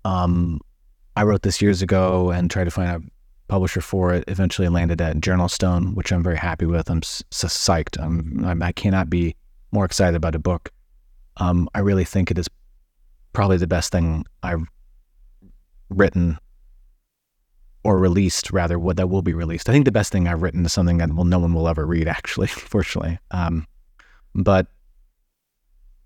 Um, 0.05 0.61
I 1.17 1.25
wrote 1.25 1.43
this 1.43 1.61
years 1.61 1.83
ago 1.83 2.31
and 2.31 2.51
tried 2.51 2.65
to 2.65 2.71
find 2.71 2.91
a 2.91 3.03
publisher 3.49 3.81
for 3.81 4.15
it. 4.15 4.25
Eventually 4.29 4.69
landed 4.69 5.01
at 5.01 5.17
Journalstone, 5.17 5.95
which 5.95 6.13
I'm 6.13 6.23
very 6.23 6.37
happy 6.37 6.67
with. 6.67 6.89
I'm 6.89 7.03
so 7.03 7.49
psyched. 7.49 8.01
I'm, 8.01 8.45
I'm, 8.45 8.63
I 8.63 8.73
cannot 8.73 9.11
be 9.11 9.35
more 9.73 9.85
excited 9.85 10.17
about 10.17 10.35
a 10.35 10.39
book. 10.39 10.71
Um, 11.39 11.69
I 11.75 11.81
really 11.81 12.05
think 12.05 12.31
it 12.31 12.39
is 12.39 12.49
probably 13.37 13.59
the 13.59 13.67
best 13.67 13.93
thing 13.93 14.25
I've 14.43 14.65
written 15.91 16.39
or 17.85 17.99
released, 17.99 18.51
rather, 18.51 18.79
what 18.79 18.97
that 18.97 19.11
will 19.11 19.21
be 19.21 19.35
released. 19.35 19.69
I 19.69 19.73
think 19.73 19.85
the 19.85 19.93
best 19.93 20.11
thing 20.11 20.27
I've 20.27 20.41
written 20.41 20.65
is 20.65 20.73
something 20.73 20.97
that 20.97 21.11
no 21.11 21.39
one 21.39 21.53
will 21.53 21.69
ever 21.69 21.85
read, 21.85 22.09
actually, 22.19 22.47
fortunately. 22.47 23.19
Um, 23.33 23.67
but 24.35 24.69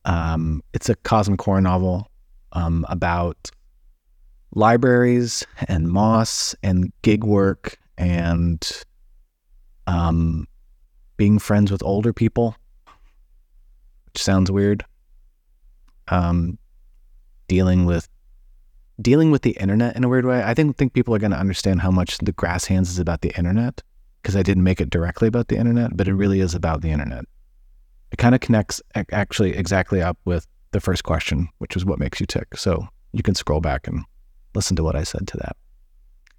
um, 0.04 0.60
it's 0.74 0.88
a 0.88 0.96
cosmic 0.96 1.40
horror 1.40 1.60
novel 1.60 2.10
um, 2.50 2.84
about 2.88 3.48
libraries 4.56 5.46
and 5.68 5.88
moss 5.88 6.56
and 6.64 6.92
gig 7.02 7.22
work 7.22 7.78
and 7.96 8.68
um, 9.86 10.48
being 11.16 11.38
friends 11.38 11.70
with 11.70 11.84
older 11.84 12.12
people, 12.12 12.56
which 14.06 14.20
sounds 14.20 14.50
weird. 14.50 14.84
Um, 16.08 16.58
dealing 17.50 17.84
with 17.84 18.08
dealing 19.02 19.32
with 19.32 19.42
the 19.42 19.56
internet 19.62 19.96
in 19.96 20.04
a 20.04 20.08
weird 20.08 20.24
way. 20.24 20.40
I 20.40 20.54
didn't 20.54 20.76
think 20.76 20.92
people 20.92 21.12
are 21.16 21.18
going 21.18 21.32
to 21.32 21.36
understand 21.36 21.80
how 21.80 21.90
much 21.90 22.18
the 22.18 22.32
Grasshands 22.32 22.82
is 22.82 23.00
about 23.00 23.22
the 23.22 23.36
internet 23.36 23.82
because 24.22 24.36
I 24.36 24.42
didn't 24.42 24.62
make 24.62 24.80
it 24.80 24.88
directly 24.88 25.26
about 25.26 25.48
the 25.48 25.56
internet, 25.56 25.96
but 25.96 26.06
it 26.06 26.14
really 26.14 26.38
is 26.38 26.54
about 26.54 26.80
the 26.80 26.90
internet. 26.90 27.24
It 28.12 28.18
kind 28.18 28.36
of 28.36 28.40
connects 28.40 28.80
actually 29.10 29.56
exactly 29.56 30.00
up 30.00 30.16
with 30.24 30.46
the 30.70 30.80
first 30.80 31.02
question, 31.02 31.48
which 31.58 31.74
is 31.74 31.84
what 31.84 31.98
makes 31.98 32.20
you 32.20 32.26
tick. 32.26 32.56
So 32.56 32.86
you 33.12 33.24
can 33.24 33.34
scroll 33.34 33.60
back 33.60 33.88
and 33.88 34.04
listen 34.54 34.76
to 34.76 34.84
what 34.84 34.94
I 34.94 35.02
said 35.02 35.26
to 35.26 35.36
that. 35.38 35.56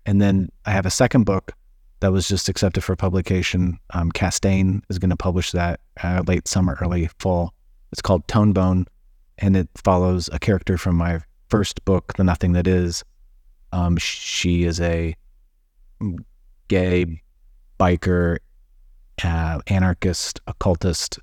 And 0.06 0.22
then 0.22 0.50
I 0.66 0.72
have 0.72 0.86
a 0.86 0.92
second 0.92 1.26
book 1.26 1.52
that 2.00 2.14
was 2.14 2.26
just 2.26 2.48
accepted 2.48 2.86
for 2.86 2.96
publication. 2.96 3.80
Um, 3.90 4.14
Castaigne 4.14 4.80
is 4.90 4.98
going 4.98 5.10
to 5.10 5.18
publish 5.18 5.52
that 5.52 5.82
uh, 6.02 6.24
late 6.26 6.48
summer, 6.48 6.78
early 6.80 7.10
fall. 7.20 7.54
It's 7.92 8.02
called 8.02 8.26
Tonebone, 8.28 8.86
and 9.42 9.58
it 9.58 9.68
follows 9.84 10.30
a 10.32 10.40
character 10.40 10.78
from 10.78 10.96
my 10.96 11.20
first 11.50 11.84
book, 11.84 12.14
The 12.16 12.24
Nothing 12.24 12.54
That 12.54 12.68
Is. 12.68 13.04
Um, 13.74 13.98
she 13.98 14.64
is 14.64 14.80
a 14.80 15.16
gay 16.68 17.22
biker, 17.80 18.38
uh, 19.24 19.60
anarchist, 19.68 20.40
occultist, 20.48 21.20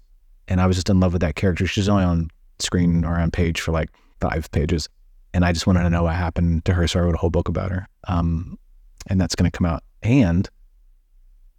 and 0.49 0.61
I 0.61 0.67
was 0.67 0.77
just 0.77 0.91
in 0.91 1.01
love 1.01 1.13
with 1.13 1.23
that 1.23 1.37
character. 1.37 1.67
She's 1.67 1.89
only 1.89 2.05
on 2.05 2.31
screen 2.59 3.05
or 3.05 3.19
on 3.19 3.31
page 3.31 3.61
for 3.61 3.73
like 3.73 3.91
five 4.21 4.51
pages, 4.51 4.89
and 5.33 5.45
I 5.45 5.53
just 5.53 5.67
wanted 5.67 5.85
to 5.85 5.91
know 5.91 6.03
what 6.03 6.15
happened 6.15 6.65
to 6.65 6.75
her, 6.75 6.87
so 6.89 6.99
I 6.99 7.03
wrote 7.03 7.15
a 7.15 7.19
whole 7.19 7.31
book 7.31 7.49
about 7.49 7.71
her. 7.71 7.87
Um, 8.09 8.59
and 9.07 9.21
that's 9.21 9.35
going 9.35 9.51
to 9.51 9.57
come 9.57 9.67
out. 9.67 9.83
And 10.03 10.49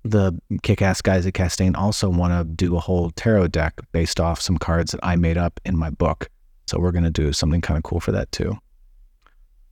the 0.04 0.40
kick-ass 0.64 1.02
guys 1.02 1.26
at 1.26 1.34
Castaigne 1.34 1.76
also 1.76 2.10
want 2.10 2.34
to 2.34 2.44
do 2.44 2.76
a 2.76 2.80
whole 2.80 3.12
tarot 3.12 3.50
deck 3.50 3.80
based 3.92 4.20
off 4.20 4.42
some 4.42 4.58
cards 4.58 4.92
that 4.92 5.00
I 5.04 5.16
made 5.16 5.38
up 5.38 5.60
in 5.66 5.78
my 5.78 5.90
book. 5.90 6.30
So 6.70 6.78
we're 6.78 6.92
going 6.92 7.04
to 7.04 7.10
do 7.10 7.34
something 7.34 7.62
kind 7.62 7.80
of 7.80 7.84
cool 7.84 8.00
for 8.00 8.12
that 8.12 8.32
too. 8.32 8.56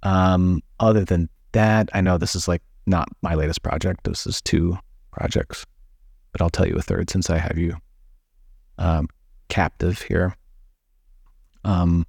Um, 0.02 0.64
other 0.80 1.06
than 1.06 1.30
that, 1.52 1.90
I 1.94 2.02
know 2.02 2.18
this 2.18 2.36
is 2.36 2.48
like 2.48 2.64
not 2.88 3.08
my 3.22 3.36
latest 3.36 3.62
project. 3.62 4.04
This 4.04 4.26
is 4.26 4.42
two 4.42 4.80
projects, 5.12 5.64
but 6.32 6.42
I'll 6.42 6.50
tell 6.50 6.68
you 6.68 6.76
a 6.76 6.82
third 6.82 7.12
since 7.12 7.30
I 7.30 7.38
have 7.38 7.56
you 7.56 7.76
um, 8.80 9.08
captive 9.50 10.02
here. 10.02 10.36
Um, 11.64 12.04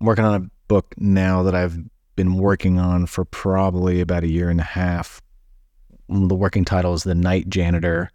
working 0.00 0.24
on 0.24 0.40
a 0.40 0.50
book 0.68 0.94
now 0.98 1.42
that 1.42 1.56
I've 1.56 1.76
been 2.14 2.34
working 2.34 2.78
on 2.78 3.06
for 3.06 3.24
probably 3.24 4.00
about 4.00 4.22
a 4.22 4.28
year 4.28 4.50
and 4.50 4.60
a 4.60 4.64
half. 4.64 5.20
The 6.08 6.34
working 6.36 6.64
title 6.64 6.94
is 6.94 7.02
The 7.02 7.16
Night 7.16 7.48
Janitor, 7.48 8.12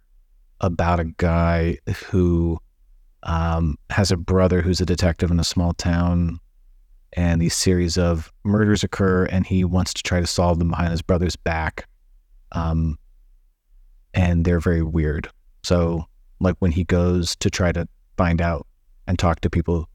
about 0.60 1.00
a 1.00 1.04
guy 1.04 1.78
who 2.06 2.58
um, 3.24 3.76
has 3.90 4.10
a 4.10 4.16
brother 4.16 4.62
who's 4.62 4.80
a 4.80 4.86
detective 4.86 5.30
in 5.30 5.40
a 5.40 5.44
small 5.44 5.72
town, 5.72 6.38
and 7.14 7.40
these 7.40 7.54
series 7.54 7.98
of 7.98 8.32
murders 8.44 8.84
occur, 8.84 9.24
and 9.26 9.46
he 9.46 9.64
wants 9.64 9.94
to 9.94 10.02
try 10.02 10.20
to 10.20 10.26
solve 10.26 10.58
them 10.58 10.70
behind 10.70 10.90
his 10.90 11.02
brother's 11.02 11.36
back. 11.36 11.88
Um, 12.52 12.98
and 14.12 14.44
they're 14.44 14.60
very 14.60 14.82
weird. 14.82 15.28
So, 15.62 16.06
like 16.40 16.56
when 16.58 16.70
he 16.70 16.84
goes 16.84 17.34
to 17.36 17.50
try 17.50 17.72
to 17.72 17.88
find 18.16 18.40
out 18.40 18.66
and 19.06 19.18
talk 19.18 19.40
to 19.40 19.50
people 19.50 19.88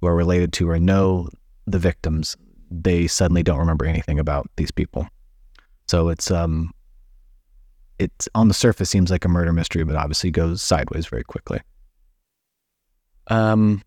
who 0.00 0.06
are 0.06 0.16
related 0.16 0.52
to 0.54 0.70
or 0.70 0.78
know 0.78 1.28
the 1.66 1.78
victims, 1.78 2.36
they 2.70 3.06
suddenly 3.06 3.42
don't 3.42 3.58
remember 3.58 3.84
anything 3.84 4.18
about 4.18 4.50
these 4.56 4.70
people. 4.70 5.08
So 5.88 6.08
it's 6.08 6.30
um, 6.30 6.72
it's 7.98 8.28
on 8.34 8.48
the 8.48 8.54
surface 8.54 8.90
seems 8.90 9.10
like 9.10 9.24
a 9.24 9.28
murder 9.28 9.52
mystery, 9.52 9.84
but 9.84 9.96
obviously 9.96 10.30
goes 10.30 10.62
sideways 10.62 11.06
very 11.06 11.24
quickly. 11.24 11.60
Um, 13.28 13.82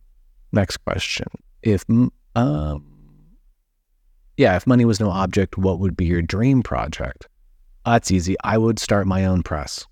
next 0.51 0.77
question: 0.77 1.27
If 1.62 1.86
um, 2.36 2.83
yeah, 4.38 4.55
if 4.55 4.65
money 4.65 4.86
was 4.86 5.00
no 5.00 5.10
object, 5.10 5.57
what 5.57 5.79
would 5.79 5.95
be 5.95 6.05
your 6.05 6.21
dream 6.21 6.63
project? 6.63 7.27
That's 7.86 8.12
easy. 8.12 8.36
I 8.43 8.57
would 8.57 8.79
start 8.79 9.07
my 9.07 9.25
own 9.25 9.43
press. 9.43 9.86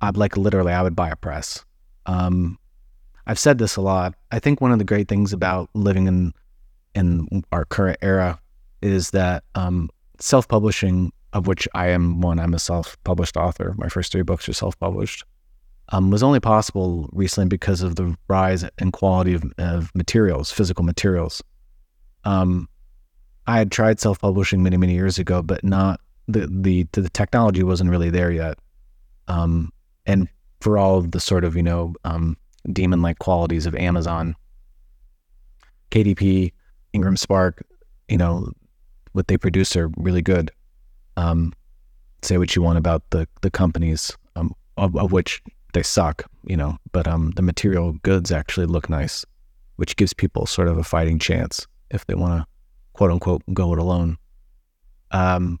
I'd 0.00 0.16
like 0.16 0.36
literally, 0.36 0.72
I 0.72 0.82
would 0.82 0.96
buy 0.96 1.10
a 1.10 1.16
press. 1.16 1.64
Um, 2.06 2.58
I've 3.26 3.38
said 3.38 3.58
this 3.58 3.76
a 3.76 3.80
lot. 3.80 4.14
I 4.30 4.38
think 4.38 4.60
one 4.60 4.72
of 4.72 4.78
the 4.78 4.84
great 4.84 5.08
things 5.08 5.32
about 5.32 5.68
living 5.74 6.06
in 6.06 6.32
in 6.94 7.44
our 7.52 7.64
current 7.64 7.98
era 8.00 8.40
is 8.80 9.10
that 9.10 9.44
um, 9.54 9.90
self-publishing, 10.18 11.12
of 11.32 11.46
which 11.46 11.68
I 11.74 11.88
am 11.88 12.20
one, 12.20 12.38
I'm 12.38 12.54
a 12.54 12.58
self-published 12.58 13.36
author. 13.36 13.74
My 13.76 13.88
first 13.88 14.10
three 14.10 14.22
books 14.22 14.48
are 14.48 14.52
self-published 14.52 15.24
um, 15.90 16.10
was 16.10 16.22
only 16.22 16.40
possible 16.40 17.08
recently 17.12 17.48
because 17.48 17.82
of 17.82 17.96
the 17.96 18.16
rise 18.28 18.64
in 18.78 18.92
quality 18.92 19.34
of, 19.34 19.44
of 19.58 19.94
materials, 19.94 20.50
physical 20.50 20.84
materials. 20.84 21.42
Um, 22.24 22.68
I 23.46 23.58
had 23.58 23.72
tried 23.72 23.98
self-publishing 23.98 24.62
many, 24.62 24.76
many 24.76 24.92
years 24.92 25.18
ago, 25.18 25.42
but 25.42 25.64
not 25.64 26.00
the 26.26 26.46
the 26.50 26.86
the 26.92 27.08
technology 27.08 27.62
wasn't 27.62 27.90
really 27.90 28.10
there 28.10 28.30
yet. 28.30 28.58
Um, 29.28 29.72
and 30.06 30.28
for 30.60 30.76
all 30.76 30.98
of 30.98 31.12
the 31.12 31.20
sort 31.20 31.44
of 31.44 31.56
you 31.56 31.62
know 31.62 31.94
um, 32.04 32.36
demon-like 32.70 33.18
qualities 33.18 33.64
of 33.64 33.74
Amazon, 33.74 34.36
KDP, 35.90 36.52
Ingram 36.92 37.16
Spark, 37.16 37.64
you 38.08 38.18
know, 38.18 38.52
what 39.12 39.28
they 39.28 39.38
produce 39.38 39.74
are 39.76 39.90
really 39.96 40.22
good. 40.22 40.50
Um, 41.16 41.54
say 42.22 42.36
what 42.36 42.54
you 42.54 42.60
want 42.60 42.76
about 42.76 43.02
the 43.10 43.26
the 43.40 43.50
companies, 43.50 44.14
um, 44.36 44.54
of, 44.76 44.94
of 44.94 45.12
which 45.12 45.42
they 45.72 45.82
suck, 45.82 46.24
you 46.44 46.56
know, 46.56 46.76
but 46.92 47.06
um, 47.06 47.32
the 47.36 47.42
material 47.42 47.92
goods 48.02 48.32
actually 48.32 48.66
look 48.66 48.88
nice, 48.88 49.24
which 49.76 49.96
gives 49.96 50.12
people 50.12 50.46
sort 50.46 50.68
of 50.68 50.78
a 50.78 50.84
fighting 50.84 51.18
chance 51.18 51.66
if 51.90 52.06
they 52.06 52.14
want 52.14 52.40
to, 52.40 52.46
quote 52.94 53.10
unquote, 53.10 53.42
go 53.52 53.72
it 53.72 53.78
alone. 53.78 54.16
Um, 55.10 55.60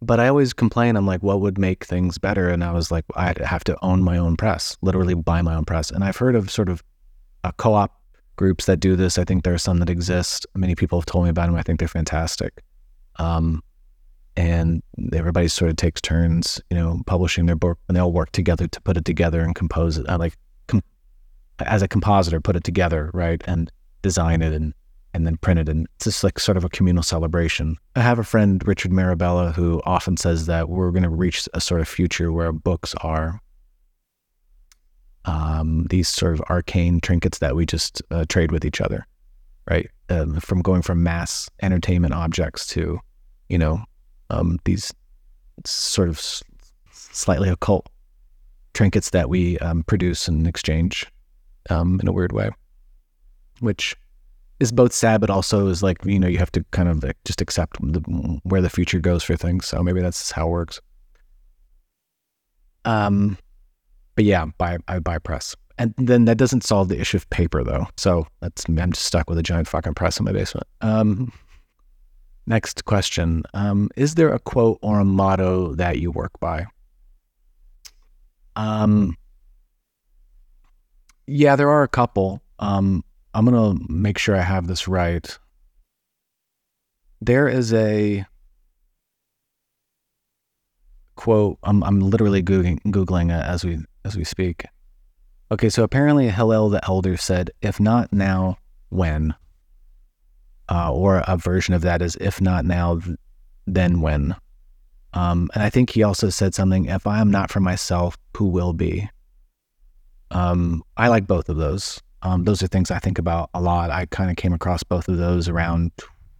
but 0.00 0.18
I 0.18 0.28
always 0.28 0.52
complain. 0.52 0.96
I'm 0.96 1.06
like, 1.06 1.22
what 1.22 1.40
would 1.40 1.58
make 1.58 1.84
things 1.84 2.18
better? 2.18 2.48
And 2.48 2.64
I 2.64 2.72
was 2.72 2.90
like, 2.90 3.04
I'd 3.14 3.38
have 3.38 3.64
to 3.64 3.78
own 3.82 4.02
my 4.02 4.18
own 4.18 4.36
press, 4.36 4.76
literally 4.82 5.14
buy 5.14 5.42
my 5.42 5.54
own 5.54 5.64
press. 5.64 5.90
And 5.90 6.02
I've 6.02 6.16
heard 6.16 6.34
of 6.34 6.50
sort 6.50 6.68
of 6.68 6.82
a 7.44 7.52
co-op 7.52 7.96
groups 8.36 8.66
that 8.66 8.80
do 8.80 8.96
this. 8.96 9.18
I 9.18 9.24
think 9.24 9.44
there 9.44 9.54
are 9.54 9.58
some 9.58 9.78
that 9.78 9.90
exist. 9.90 10.46
Many 10.54 10.74
people 10.74 10.98
have 10.98 11.06
told 11.06 11.24
me 11.24 11.30
about 11.30 11.46
them. 11.46 11.54
I 11.54 11.62
think 11.62 11.78
they're 11.78 11.88
fantastic. 11.88 12.62
Um, 13.16 13.62
and 14.36 14.82
everybody 15.12 15.48
sort 15.48 15.70
of 15.70 15.76
takes 15.76 16.00
turns, 16.00 16.60
you 16.70 16.76
know, 16.76 17.02
publishing 17.06 17.46
their 17.46 17.56
book, 17.56 17.78
and 17.88 17.96
they 17.96 18.00
all 18.00 18.12
work 18.12 18.32
together 18.32 18.66
to 18.66 18.80
put 18.80 18.96
it 18.96 19.04
together 19.04 19.40
and 19.42 19.54
compose 19.54 19.98
it. 19.98 20.06
I 20.08 20.16
like 20.16 20.36
com- 20.68 20.82
as 21.60 21.82
a 21.82 21.88
compositor, 21.88 22.40
put 22.40 22.56
it 22.56 22.64
together, 22.64 23.10
right, 23.12 23.42
and 23.46 23.70
design 24.02 24.42
it 24.42 24.52
and 24.52 24.74
and 25.14 25.26
then 25.26 25.36
print 25.36 25.60
it, 25.60 25.68
and 25.68 25.86
it's 25.96 26.06
just 26.06 26.24
like 26.24 26.38
sort 26.40 26.56
of 26.56 26.64
a 26.64 26.70
communal 26.70 27.02
celebration. 27.02 27.76
I 27.96 28.00
have 28.00 28.18
a 28.18 28.24
friend, 28.24 28.66
Richard 28.66 28.92
Marabella, 28.92 29.52
who 29.52 29.82
often 29.84 30.16
says 30.16 30.46
that 30.46 30.70
we're 30.70 30.90
going 30.90 31.02
to 31.02 31.10
reach 31.10 31.46
a 31.52 31.60
sort 31.60 31.82
of 31.82 31.88
future 31.88 32.32
where 32.32 32.50
books 32.50 32.94
are 33.02 33.38
um, 35.24 35.86
these 35.90 36.08
sort 36.08 36.34
of 36.34 36.42
arcane 36.48 37.00
trinkets 37.00 37.38
that 37.38 37.54
we 37.54 37.66
just 37.66 38.02
uh, 38.10 38.24
trade 38.28 38.52
with 38.52 38.64
each 38.64 38.80
other, 38.80 39.06
right? 39.70 39.88
Um, 40.08 40.40
from 40.40 40.62
going 40.62 40.82
from 40.82 41.02
mass 41.02 41.48
entertainment 41.62 42.14
objects 42.14 42.66
to, 42.68 42.98
you 43.48 43.58
know, 43.58 43.84
um, 44.32 44.58
these 44.64 44.92
sort 45.64 46.08
of 46.08 46.16
s- 46.18 46.42
slightly 46.92 47.48
occult 47.48 47.88
trinkets 48.74 49.10
that 49.10 49.28
we 49.28 49.58
um, 49.58 49.82
produce 49.84 50.28
and 50.28 50.46
exchange 50.46 51.06
um, 51.70 52.00
in 52.00 52.08
a 52.08 52.12
weird 52.12 52.32
way, 52.32 52.50
which 53.60 53.94
is 54.60 54.72
both 54.72 54.92
sad, 54.92 55.20
but 55.20 55.28
also 55.30 55.66
is 55.66 55.82
like, 55.82 56.04
you 56.04 56.18
know, 56.18 56.28
you 56.28 56.38
have 56.38 56.52
to 56.52 56.64
kind 56.70 56.88
of 56.88 57.02
like, 57.02 57.16
just 57.24 57.40
accept 57.40 57.76
the, 57.80 58.00
where 58.44 58.62
the 58.62 58.70
future 58.70 59.00
goes 59.00 59.22
for 59.22 59.36
things. 59.36 59.66
So 59.66 59.82
maybe 59.82 60.00
that's 60.00 60.30
how 60.30 60.46
it 60.46 60.50
works. 60.50 60.80
Um, 62.84 63.36
but 64.14 64.24
yeah, 64.24 64.46
buy, 64.58 64.78
I 64.88 64.98
buy 65.00 65.18
press. 65.18 65.54
And 65.78 65.94
then 65.98 66.26
that 66.26 66.36
doesn't 66.36 66.64
solve 66.64 66.88
the 66.88 67.00
issue 67.00 67.16
of 67.16 67.28
paper 67.30 67.64
though. 67.64 67.86
So 67.96 68.26
that's, 68.40 68.64
I'm 68.68 68.92
just 68.92 69.06
stuck 69.06 69.28
with 69.28 69.38
a 69.38 69.42
giant 69.42 69.68
fucking 69.68 69.94
press 69.94 70.18
in 70.18 70.24
my 70.24 70.32
basement. 70.32 70.66
Um, 70.80 71.32
next 72.46 72.84
question. 72.84 73.42
Um, 73.54 73.88
is 73.96 74.14
there 74.14 74.32
a 74.32 74.38
quote 74.38 74.78
or 74.82 75.00
a 75.00 75.04
motto 75.04 75.74
that 75.74 75.98
you 75.98 76.10
work 76.10 76.38
by? 76.40 76.66
Um, 78.56 79.16
yeah, 81.26 81.56
there 81.56 81.70
are 81.70 81.82
a 81.82 81.88
couple. 81.88 82.42
Um, 82.58 83.04
I'm 83.34 83.44
gonna 83.44 83.78
make 83.88 84.18
sure 84.18 84.36
I 84.36 84.42
have 84.42 84.66
this 84.66 84.86
right. 84.86 85.38
There 87.20 87.48
is 87.48 87.72
a 87.72 88.26
quote. 91.16 91.58
I'm 91.62 91.82
I'm 91.84 92.00
literally 92.00 92.42
googling 92.42 92.80
googling 92.86 93.30
it 93.30 93.44
as 93.44 93.64
we 93.64 93.78
as 94.04 94.16
we 94.16 94.24
speak. 94.24 94.66
Okay, 95.50 95.68
so 95.68 95.82
apparently 95.82 96.28
Hillel 96.30 96.70
the 96.70 96.84
Elder 96.86 97.16
said, 97.16 97.50
"If 97.62 97.78
not 97.80 98.12
now, 98.12 98.58
when?" 98.88 99.34
Uh, 100.72 100.90
or 100.90 101.22
a 101.28 101.36
version 101.36 101.74
of 101.74 101.82
that 101.82 102.00
is, 102.00 102.16
"If 102.20 102.40
not 102.40 102.64
now, 102.64 102.98
then 103.66 104.00
when?" 104.00 104.34
Um, 105.12 105.50
and 105.52 105.62
I 105.62 105.68
think 105.68 105.90
he 105.90 106.02
also 106.02 106.30
said 106.30 106.54
something, 106.54 106.86
"If 106.86 107.06
I 107.06 107.20
am 107.20 107.30
not 107.30 107.50
for 107.50 107.60
myself, 107.60 108.16
who 108.36 108.46
will 108.46 108.72
be?" 108.72 109.10
Um, 110.30 110.82
I 110.96 111.08
like 111.08 111.26
both 111.26 111.50
of 111.50 111.58
those. 111.58 112.00
Um, 112.22 112.44
those 112.44 112.62
are 112.62 112.68
things 112.68 112.90
I 112.90 112.98
think 113.00 113.18
about 113.18 113.50
a 113.52 113.60
lot. 113.60 113.90
I 113.90 114.06
kind 114.06 114.30
of 114.30 114.36
came 114.36 114.54
across 114.54 114.82
both 114.82 115.08
of 115.08 115.18
those 115.18 115.46
around 115.48 115.92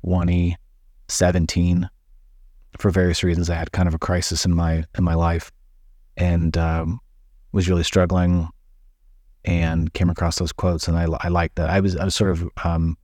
2017 0.04 1.90
for 2.78 2.90
various 2.90 3.22
reasons. 3.22 3.50
I 3.50 3.56
had 3.56 3.72
kind 3.72 3.86
of 3.86 3.94
a 3.94 3.98
crisis 3.98 4.46
in 4.46 4.54
my 4.54 4.84
in 4.96 5.04
my 5.04 5.14
life, 5.14 5.52
and 6.16 6.56
um, 6.56 7.00
was 7.52 7.68
really 7.68 7.84
struggling, 7.84 8.48
and 9.44 9.92
came 9.92 10.08
across 10.08 10.38
those 10.38 10.52
quotes, 10.52 10.88
and 10.88 10.96
I 10.96 11.06
I 11.20 11.28
liked 11.28 11.56
that. 11.56 11.68
I 11.68 11.80
was 11.80 11.96
I 11.96 12.04
was 12.04 12.14
sort 12.14 12.30
of 12.30 12.48
um, 12.64 12.96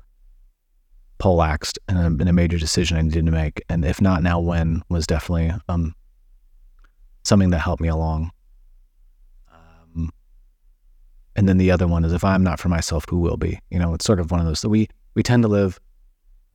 poleaxed 1.19 1.79
in 1.89 1.97
a, 1.97 2.07
in 2.07 2.29
a 2.29 2.33
major 2.33 2.59
decision 2.59 2.97
I 2.97 3.03
needed 3.03 3.27
to 3.27 3.33
make, 3.33 3.63
and 3.69 3.85
if 3.85 4.01
not 4.01 4.23
now, 4.23 4.41
when 4.41 4.83
was 4.89 5.07
definitely 5.07 5.53
um, 5.69 5.95
something 7.25 7.51
that 7.51 7.59
helped 7.59 7.83
me 7.83 7.89
along. 7.89 8.31
Um, 9.53 10.11
and 11.37 11.49
then 11.49 11.59
the 11.59 11.71
other 11.71 11.87
one 11.87 12.05
is 12.05 12.13
if 12.13 12.25
I'm 12.25 12.43
not 12.43 12.61
for 12.61 12.69
myself, 12.69 13.05
who 13.09 13.19
will 13.19 13.37
be? 13.37 13.59
You 13.71 13.79
know, 13.79 13.95
it's 13.95 14.05
sort 14.05 14.21
of 14.21 14.31
one 14.31 14.41
of 14.41 14.47
those. 14.47 14.61
So 14.61 14.69
we 14.69 14.89
we 15.15 15.23
tend 15.23 15.43
to 15.43 15.49
live 15.49 15.81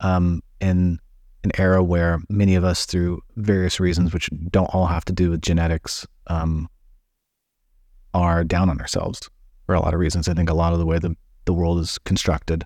um, 0.00 0.42
in 0.60 0.98
an 1.44 1.52
era 1.58 1.82
where 1.82 2.20
many 2.28 2.54
of 2.54 2.64
us, 2.64 2.86
through 2.86 3.20
various 3.36 3.78
reasons, 3.78 4.12
which 4.12 4.30
don't 4.50 4.74
all 4.74 4.86
have 4.86 5.04
to 5.04 5.12
do 5.12 5.30
with 5.30 5.42
genetics, 5.42 6.06
um, 6.28 6.68
are 8.14 8.44
down 8.44 8.70
on 8.70 8.80
ourselves 8.80 9.28
for 9.66 9.74
a 9.74 9.80
lot 9.80 9.92
of 9.92 10.00
reasons. 10.00 10.28
I 10.28 10.34
think 10.34 10.48
a 10.48 10.54
lot 10.54 10.72
of 10.72 10.78
the 10.78 10.86
way 10.86 10.98
the 10.98 11.14
the 11.44 11.52
world 11.52 11.78
is 11.80 11.98
constructed 11.98 12.64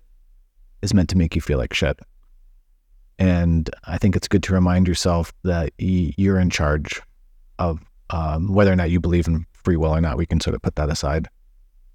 is 0.82 0.94
meant 0.94 1.08
to 1.10 1.18
make 1.18 1.34
you 1.34 1.40
feel 1.40 1.58
like 1.58 1.74
shit. 1.74 1.98
And 3.18 3.68
I 3.84 3.98
think 3.98 4.14
it's 4.14 4.28
good 4.28 4.42
to 4.44 4.54
remind 4.54 4.86
yourself 4.86 5.32
that 5.42 5.72
you're 5.78 6.38
in 6.38 6.50
charge 6.50 7.02
of 7.58 7.80
um, 8.10 8.52
whether 8.52 8.72
or 8.72 8.76
not 8.76 8.90
you 8.90 9.00
believe 9.00 9.26
in 9.26 9.44
free 9.52 9.76
will 9.76 9.94
or 9.94 10.00
not. 10.00 10.16
We 10.16 10.26
can 10.26 10.40
sort 10.40 10.54
of 10.54 10.62
put 10.62 10.76
that 10.76 10.88
aside 10.88 11.28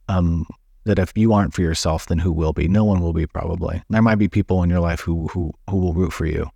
um, 0.09 0.45
that 0.83 0.99
if 0.99 1.13
you 1.15 1.33
aren't 1.33 1.53
for 1.53 1.61
yourself, 1.61 2.07
then 2.07 2.19
who 2.19 2.31
will 2.31 2.53
be? 2.53 2.67
No 2.67 2.83
one 2.83 3.01
will 3.01 3.13
be 3.13 3.25
probably. 3.25 3.81
There 3.89 4.01
might 4.01 4.15
be 4.15 4.27
people 4.27 4.63
in 4.63 4.69
your 4.69 4.81
life 4.81 4.99
who 4.99 5.27
who 5.27 5.53
who 5.69 5.77
will 5.77 5.93
root 5.93 6.13
for 6.13 6.25
you 6.25 6.49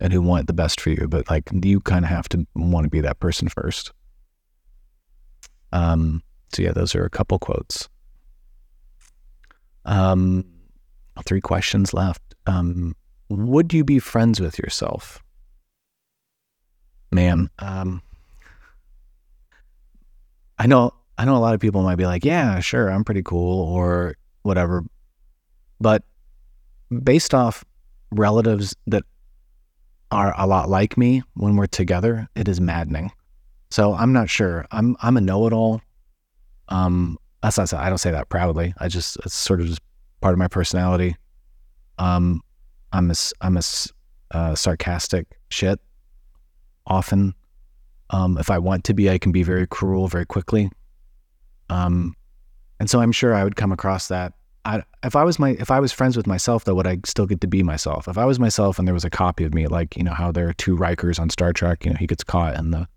and 0.00 0.12
who 0.12 0.22
want 0.22 0.46
the 0.46 0.52
best 0.52 0.80
for 0.80 0.90
you, 0.90 1.06
but 1.08 1.28
like 1.30 1.50
you 1.52 1.80
kind 1.80 2.04
of 2.04 2.10
have 2.10 2.28
to 2.30 2.46
want 2.56 2.84
to 2.84 2.90
be 2.90 3.00
that 3.00 3.20
person 3.20 3.48
first. 3.48 3.92
Um, 5.72 6.22
so 6.52 6.62
yeah, 6.62 6.72
those 6.72 6.94
are 6.94 7.04
a 7.04 7.10
couple 7.10 7.38
quotes. 7.38 7.88
Um, 9.84 10.44
three 11.24 11.40
questions 11.40 11.94
left. 11.94 12.22
Um, 12.46 12.94
would 13.28 13.72
you 13.72 13.84
be 13.84 13.98
friends 13.98 14.40
with 14.40 14.58
yourself? 14.58 15.22
Man, 17.10 17.48
um, 17.60 18.02
I 20.58 20.66
know 20.66 20.92
I 21.16 21.24
know 21.24 21.36
a 21.36 21.38
lot 21.38 21.54
of 21.54 21.60
people 21.60 21.82
might 21.82 21.96
be 21.96 22.06
like, 22.06 22.24
yeah, 22.24 22.58
sure, 22.60 22.88
I'm 22.90 23.04
pretty 23.04 23.22
cool 23.22 23.62
or 23.68 24.16
whatever. 24.42 24.84
But 25.80 26.02
based 27.02 27.34
off 27.34 27.64
relatives 28.10 28.74
that 28.86 29.04
are 30.10 30.34
a 30.36 30.46
lot 30.46 30.68
like 30.68 30.96
me 30.96 31.22
when 31.34 31.56
we're 31.56 31.66
together, 31.66 32.28
it 32.34 32.48
is 32.48 32.60
maddening. 32.60 33.10
So 33.70 33.94
I'm 33.94 34.12
not 34.12 34.28
sure. 34.28 34.66
I'm 34.70 34.96
I'm 35.02 35.16
a 35.16 35.20
know-it-all. 35.20 35.80
Um, 36.68 37.18
that's 37.42 37.58
not, 37.58 37.72
I 37.74 37.88
don't 37.88 37.98
say 37.98 38.10
that 38.10 38.28
proudly. 38.28 38.74
I 38.78 38.88
just 38.88 39.16
it's 39.24 39.34
sort 39.34 39.60
of 39.60 39.66
just 39.66 39.82
part 40.24 40.32
of 40.32 40.38
my 40.38 40.48
personality. 40.48 41.14
Um, 41.98 42.40
I'm 42.94 43.10
a 43.10 43.14
I'm 43.42 43.58
a 43.58 43.62
uh, 44.30 44.54
sarcastic 44.54 45.26
shit. 45.50 45.78
Often, 46.86 47.34
um, 48.08 48.38
if 48.38 48.50
I 48.50 48.56
want 48.56 48.84
to 48.84 48.94
be, 48.94 49.10
I 49.10 49.18
can 49.18 49.32
be 49.32 49.42
very 49.42 49.66
cruel 49.66 50.08
very 50.08 50.24
quickly. 50.24 50.70
Um, 51.68 52.14
and 52.80 52.88
so 52.88 53.00
I'm 53.00 53.12
sure 53.12 53.34
I 53.34 53.44
would 53.44 53.56
come 53.56 53.70
across 53.70 54.08
that. 54.08 54.32
I, 54.64 54.82
if 55.02 55.14
I 55.14 55.24
was 55.24 55.38
my, 55.38 55.50
if 55.60 55.70
I 55.70 55.78
was 55.78 55.92
friends 55.92 56.16
with 56.16 56.26
myself, 56.26 56.64
though, 56.64 56.74
would 56.74 56.86
I 56.86 57.00
still 57.04 57.26
get 57.26 57.42
to 57.42 57.46
be 57.46 57.62
myself? 57.62 58.08
If 58.08 58.16
I 58.16 58.24
was 58.24 58.38
myself 58.38 58.78
and 58.78 58.88
there 58.88 58.94
was 58.94 59.04
a 59.04 59.10
copy 59.10 59.44
of 59.44 59.52
me, 59.52 59.66
like 59.66 59.94
you 59.94 60.02
know 60.02 60.14
how 60.14 60.32
there 60.32 60.48
are 60.48 60.54
two 60.54 60.74
Rikers 60.74 61.20
on 61.20 61.28
Star 61.28 61.52
Trek, 61.52 61.84
you 61.84 61.90
know 61.90 61.98
he 61.98 62.06
gets 62.06 62.24
caught 62.24 62.54
in 62.54 62.70
the 62.70 62.88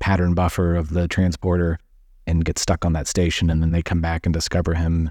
pattern 0.00 0.34
buffer 0.34 0.74
of 0.74 0.90
the 0.90 1.08
transporter 1.08 1.78
and 2.26 2.44
gets 2.44 2.60
stuck 2.60 2.84
on 2.84 2.92
that 2.92 3.06
station, 3.06 3.48
and 3.48 3.62
then 3.62 3.72
they 3.72 3.80
come 3.80 4.02
back 4.02 4.26
and 4.26 4.34
discover 4.34 4.74
him. 4.74 5.10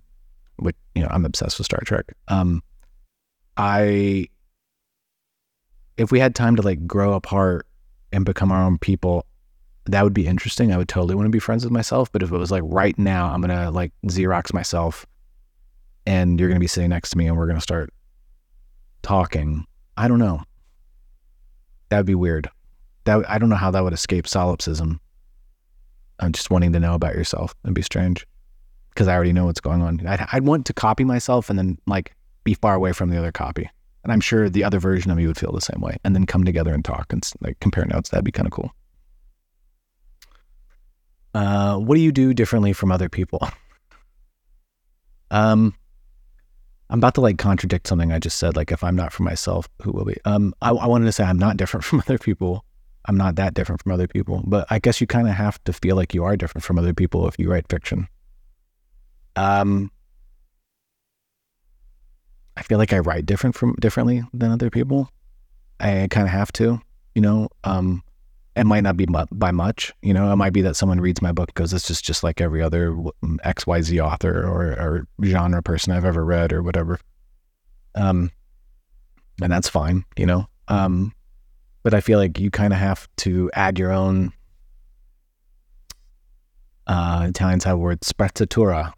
Which 0.58 0.76
you 0.96 1.02
know 1.02 1.10
I'm 1.12 1.26
obsessed 1.26 1.58
with 1.58 1.66
Star 1.66 1.82
Trek. 1.84 2.06
Um, 2.28 2.64
I, 3.56 4.28
if 5.98 6.12
we 6.12 6.20
had 6.20 6.36
time 6.36 6.56
to 6.56 6.62
like 6.62 6.86
grow 6.86 7.14
apart 7.14 7.66
and 8.12 8.26
become 8.26 8.52
our 8.52 8.64
own 8.64 8.78
people, 8.78 9.26
that 9.86 10.04
would 10.04 10.14
be 10.14 10.28
interesting. 10.28 10.72
I 10.72 10.78
would 10.78 10.90
totally 10.90 11.16
want 11.16 11.26
to 11.26 11.32
be 11.32 11.40
friends 11.40 11.64
with 11.64 11.72
myself. 11.72 12.12
But 12.12 12.24
if 12.24 12.32
it 12.32 12.38
was 12.38 12.52
like 12.52 12.64
right 12.66 12.98
now, 12.98 13.32
I'm 13.32 13.42
gonna 13.42 13.72
like 13.72 13.92
Xerox 14.06 14.54
myself, 14.54 15.06
and 16.06 16.40
you're 16.40 16.50
gonna 16.50 16.60
be 16.60 16.68
sitting 16.68 16.90
next 16.90 17.12
to 17.12 17.18
me, 17.18 17.28
and 17.28 17.38
we're 17.38 17.48
gonna 17.48 17.62
start 17.62 17.94
talking. 19.02 19.66
I 19.96 20.08
don't 20.08 20.20
know. 20.20 20.44
That 21.90 21.98
would 21.98 22.06
be 22.06 22.16
weird. 22.16 22.50
That 23.06 23.28
I 23.30 23.38
don't 23.38 23.50
know 23.50 23.56
how 23.56 23.72
that 23.72 23.84
would 23.84 23.94
escape 23.94 24.28
solipsism. 24.28 25.00
I'm 26.20 26.32
just 26.32 26.50
wanting 26.50 26.74
to 26.74 26.80
know 26.80 26.94
about 26.94 27.16
yourself 27.16 27.54
and 27.64 27.76
be 27.76 27.82
strange 27.82 28.26
because 28.98 29.08
I 29.08 29.14
already 29.14 29.32
know 29.32 29.46
what's 29.46 29.60
going 29.60 29.84
on. 29.84 30.08
I'd, 30.08 30.26
I'd 30.32 30.44
want 30.44 30.66
to 30.66 30.74
copy 30.74 31.04
myself 31.04 31.52
and 31.52 31.60
then 31.60 31.78
like 31.86 32.16
be 32.44 32.56
far 32.56 32.74
away 32.74 32.94
from 32.94 33.12
the 33.12 33.18
other 33.20 33.32
copy. 33.32 33.70
And 34.04 34.12
I'm 34.12 34.22
sure 34.22 34.50
the 34.50 34.64
other 34.64 34.80
version 34.80 35.12
of 35.12 35.18
me 35.18 35.28
would 35.28 35.38
feel 35.38 35.52
the 35.52 35.62
same 35.62 35.82
way 35.82 35.98
and 36.04 36.16
then 36.16 36.26
come 36.26 36.44
together 36.44 36.74
and 36.74 36.84
talk 36.84 37.14
and 37.14 37.24
like 37.40 37.60
compare 37.60 37.86
notes. 37.86 38.10
That'd 38.10 38.26
be 38.26 38.32
kind 38.32 38.48
of 38.48 38.54
cool. 38.54 38.72
Uh, 41.36 41.78
what 41.78 41.94
do 41.94 42.02
you 42.02 42.12
do 42.12 42.34
differently 42.34 42.74
from 42.74 42.92
other 42.92 43.08
people? 43.08 43.48
um, 45.30 45.76
I'm 46.90 46.98
about 46.98 47.14
to 47.16 47.22
like 47.22 47.38
contradict 47.38 47.86
something 47.86 48.12
I 48.12 48.18
just 48.18 48.40
said. 48.40 48.56
Like, 48.56 48.72
if 48.72 48.84
I'm 48.84 48.96
not 48.96 49.14
for 49.14 49.22
myself, 49.22 49.70
who 49.84 49.92
will 49.92 50.06
be? 50.06 50.18
Um, 50.26 50.56
I, 50.60 50.72
I 50.72 50.88
wanted 50.88 51.06
to 51.06 51.12
say 51.12 51.24
I'm 51.24 51.38
not 51.38 51.56
different 51.56 51.84
from 51.84 52.00
other 52.00 52.18
people. 52.18 52.66
I'm 53.06 53.18
not 53.18 53.36
that 53.36 53.54
different 53.54 53.84
from 53.84 53.92
other 53.92 54.08
people, 54.08 54.42
but 54.48 54.66
I 54.72 54.80
guess 54.80 55.00
you 55.00 55.06
kind 55.06 55.28
of 55.28 55.36
have 55.36 55.64
to 55.66 55.74
feel 55.74 55.96
like 55.96 56.16
you 56.16 56.24
are 56.24 56.36
different 56.36 56.66
from 56.66 56.80
other 56.80 56.96
people 56.96 57.28
if 57.28 57.38
you 57.38 57.52
write 57.52 57.70
fiction. 57.70 58.08
Um, 59.38 59.92
I 62.58 62.64
feel 62.64 62.80
like 62.80 62.92
I 62.92 63.00
write 63.00 63.26
different 63.26 63.56
from 63.56 63.76
differently 63.80 64.24
than 64.34 64.52
other 64.52 64.70
people. 64.70 65.10
I 65.80 66.08
kind 66.10 66.26
of 66.26 66.32
have 66.32 66.52
to, 66.54 66.82
you 67.14 67.22
know. 67.22 67.50
Um, 67.64 68.04
it 68.56 68.66
might 68.66 68.82
not 68.82 68.98
be 68.98 69.06
mu- 69.06 69.28
by 69.32 69.52
much, 69.52 69.94
you 70.02 70.12
know. 70.12 70.32
It 70.32 70.36
might 70.38 70.54
be 70.54 70.64
that 70.64 70.76
someone 70.76 71.00
reads 71.00 71.22
my 71.22 71.32
book 71.32 71.48
because 71.54 71.70
"This 71.70 71.92
is 71.92 72.02
just 72.02 72.24
like 72.24 72.42
every 72.42 72.64
other 72.64 72.98
X 73.44 73.68
Y 73.68 73.82
Z 73.84 74.02
author 74.02 74.44
or, 74.44 74.72
or 74.72 75.08
genre 75.24 75.62
person 75.62 75.94
I've 75.94 76.06
ever 76.06 76.26
read 76.26 76.52
or 76.52 76.64
whatever." 76.64 77.00
Um, 77.94 78.32
and 79.42 79.52
that's 79.52 79.70
fine, 79.70 80.04
you 80.18 80.26
know. 80.26 80.48
Um, 80.68 81.14
but 81.84 81.94
I 81.94 82.02
feel 82.02 82.18
like 82.18 82.40
you 82.40 82.50
kind 82.50 82.74
of 82.74 82.80
have 82.80 83.08
to 83.18 83.52
add 83.54 83.78
your 83.78 83.92
own. 83.92 84.34
Uh, 86.88 87.28
Italians 87.30 87.66
have 87.66 87.78
word 87.78 88.02
sprezzatura. 88.02 88.94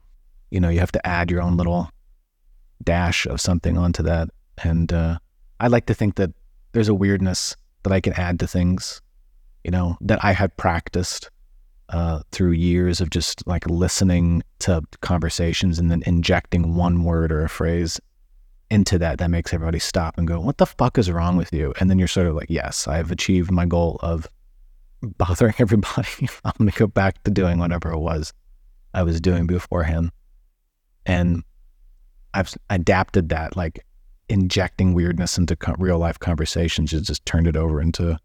You 0.52 0.60
know, 0.60 0.70
you 0.70 0.80
have 0.80 0.92
to 0.94 1.08
add 1.08 1.30
your 1.30 1.42
own 1.42 1.58
little 1.58 1.90
dash 2.84 3.26
of 3.26 3.42
something 3.42 3.78
onto 3.78 4.04
that. 4.04 4.30
And 4.64 4.92
uh, 4.92 5.20
I 5.60 5.68
like 5.68 5.86
to 5.88 5.94
think 5.94 6.16
that 6.16 6.32
there's 6.72 6.90
a 6.90 6.94
weirdness 6.94 7.56
that 7.84 7.94
I 7.94 8.02
can 8.02 8.14
add 8.14 8.40
to 8.40 8.48
things 8.48 9.02
you 9.64 9.72
know, 9.72 9.98
that 10.02 10.24
I 10.24 10.32
had 10.32 10.56
practiced 10.58 11.30
uh, 11.90 12.22
through 12.32 12.52
years 12.52 13.02
of 13.02 13.10
just 13.10 13.46
like 13.48 13.68
listening 13.70 14.44
to 14.60 14.82
conversations 15.02 15.80
and 15.80 15.90
then 15.90 16.04
injecting 16.06 16.76
one 16.76 17.04
word 17.04 17.32
or 17.32 17.44
a 17.44 17.50
phrase 17.50 18.00
into 18.70 19.00
that 19.00 19.18
that 19.18 19.30
makes 19.30 19.54
everybody 19.54 19.80
stop 19.80 20.18
and 20.18 20.28
go, 20.28 20.40
What 20.40 20.58
the 20.58 20.66
fuck 20.66 20.98
is 20.98 21.10
wrong 21.10 21.36
with 21.36 21.52
you? 21.52 21.74
And 21.80 21.90
then 21.90 21.98
you're 21.98 22.08
sort 22.08 22.28
of 22.28 22.36
like, 22.36 22.50
Yes, 22.50 22.88
I've 22.88 23.12
achieved 23.12 23.52
my 23.52 23.66
goal 23.66 24.00
of 24.02 24.28
bothering 25.02 25.56
everybody. 25.60 26.30
I'm 26.46 26.54
going 26.58 26.70
to 26.70 26.78
go 26.78 26.88
back 26.88 27.24
to 27.24 27.32
doing 27.32 27.58
whatever 27.58 27.92
it 27.92 28.00
was 28.00 28.32
I 28.94 29.04
was 29.04 29.20
doing 29.20 29.48
beforehand. 29.48 30.12
And 31.10 31.44
I've 32.36 32.54
adapted 32.70 33.30
that, 33.30 33.58
like 33.58 33.84
injecting 34.30 34.94
weirdness 34.94 35.40
into 35.40 35.56
co- 35.56 35.76
real 35.80 35.98
life 35.98 36.20
conversations, 36.20 36.92
just, 36.92 37.06
just 37.06 37.26
turned 37.26 37.48
it 37.48 37.58
over 37.58 37.82
into 37.82 38.20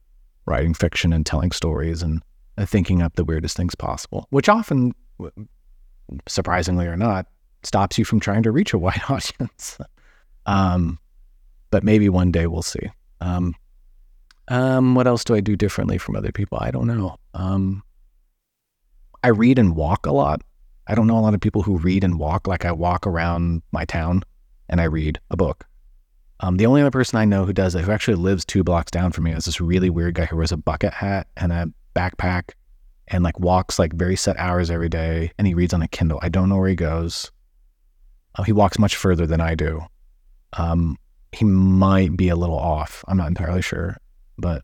writing 0.45 0.75
fiction 0.75 1.13
and 1.13 1.25
telling 1.25 1.51
stories 1.51 2.03
and 2.03 2.23
uh, 2.59 2.67
thinking 2.67 3.01
up 3.01 3.17
the 3.17 3.25
weirdest 3.25 3.57
things 3.57 3.75
possible, 3.75 4.27
which 4.29 4.51
often, 4.51 4.95
surprisingly 6.29 6.87
or 6.87 6.97
not, 6.97 7.27
stops 7.63 7.97
you 7.97 8.05
from 8.05 8.21
trying 8.21 8.43
to 8.43 8.53
reach 8.53 8.75
a 8.75 8.79
wide 8.79 9.01
audience. 9.09 9.79
um, 10.45 10.99
but 11.71 11.85
maybe 11.85 12.11
one 12.11 12.31
day 12.31 12.47
we'll 12.47 12.61
see. 12.61 12.91
Um, 13.23 13.55
um, 14.49 14.95
what 14.95 15.07
else 15.07 15.25
do 15.25 15.35
I 15.35 15.41
do 15.41 15.57
differently 15.57 15.97
from 15.97 16.17
other 16.17 16.33
people? 16.33 16.59
I 16.61 16.71
don't 16.71 16.87
know. 16.87 17.17
Um, 17.33 17.83
I 19.23 19.29
read 19.29 19.59
and 19.59 19.75
walk 19.75 20.05
a 20.05 20.13
lot. 20.13 20.43
I 20.87 20.95
don't 20.95 21.07
know 21.07 21.19
a 21.19 21.21
lot 21.21 21.35
of 21.35 21.41
people 21.41 21.63
who 21.63 21.79
read 21.79 22.05
and 22.05 22.19
walk. 22.19 22.47
Like 22.47 22.65
I 22.65 22.73
walk 22.73 23.07
around 23.07 23.63
my 23.73 23.85
town 23.85 24.23
and 24.69 24.81
I 24.81 24.85
read 24.85 25.19
a 25.31 25.37
book. 25.37 25.67
Um, 26.41 26.57
the 26.57 26.67
only 26.67 26.83
other 26.83 26.91
person 26.91 27.19
I 27.19 27.25
know 27.25 27.45
who 27.45 27.53
does 27.53 27.75
it, 27.75 27.85
who 27.85 27.93
actually 27.93 28.17
lives 28.17 28.45
two 28.45 28.65
blocks 28.65 28.91
down 28.91 29.13
from 29.13 29.25
me, 29.25 29.33
is 29.33 29.45
this 29.45 29.61
really 29.61 29.89
weird 29.89 30.15
guy 30.15 30.27
who 30.27 30.37
wears 30.37 30.53
a 30.53 30.57
bucket 30.57 30.93
hat 30.93 31.27
and 31.37 31.53
a 31.53 31.69
backpack 31.95 32.51
and 33.09 33.23
like 33.23 33.39
walks 33.39 33.79
like 33.79 33.93
very 33.95 34.17
set 34.17 34.37
hours 34.37 34.71
every 34.71 34.89
day 34.89 35.31
and 35.39 35.47
he 35.47 35.55
reads 35.55 35.73
on 35.73 35.83
a 35.83 35.89
Kindle. 35.89 36.19
I 36.23 36.29
don't 36.29 36.49
know 36.49 36.57
where 36.57 36.69
he 36.69 36.75
goes. 36.75 37.31
Uh, 38.35 38.43
he 38.43 38.53
walks 38.53 38.79
much 38.79 38.97
further 38.97 39.27
than 39.27 39.41
I 39.41 39.55
do. 39.55 39.81
Um, 40.55 40.99
he 41.33 41.45
might 41.45 42.17
be 42.17 42.29
a 42.29 42.37
little 42.37 42.59
off. 42.59 43.05
I'm 43.09 43.17
not 43.17 43.29
entirely 43.29 43.63
sure, 43.63 43.97
but 44.39 44.63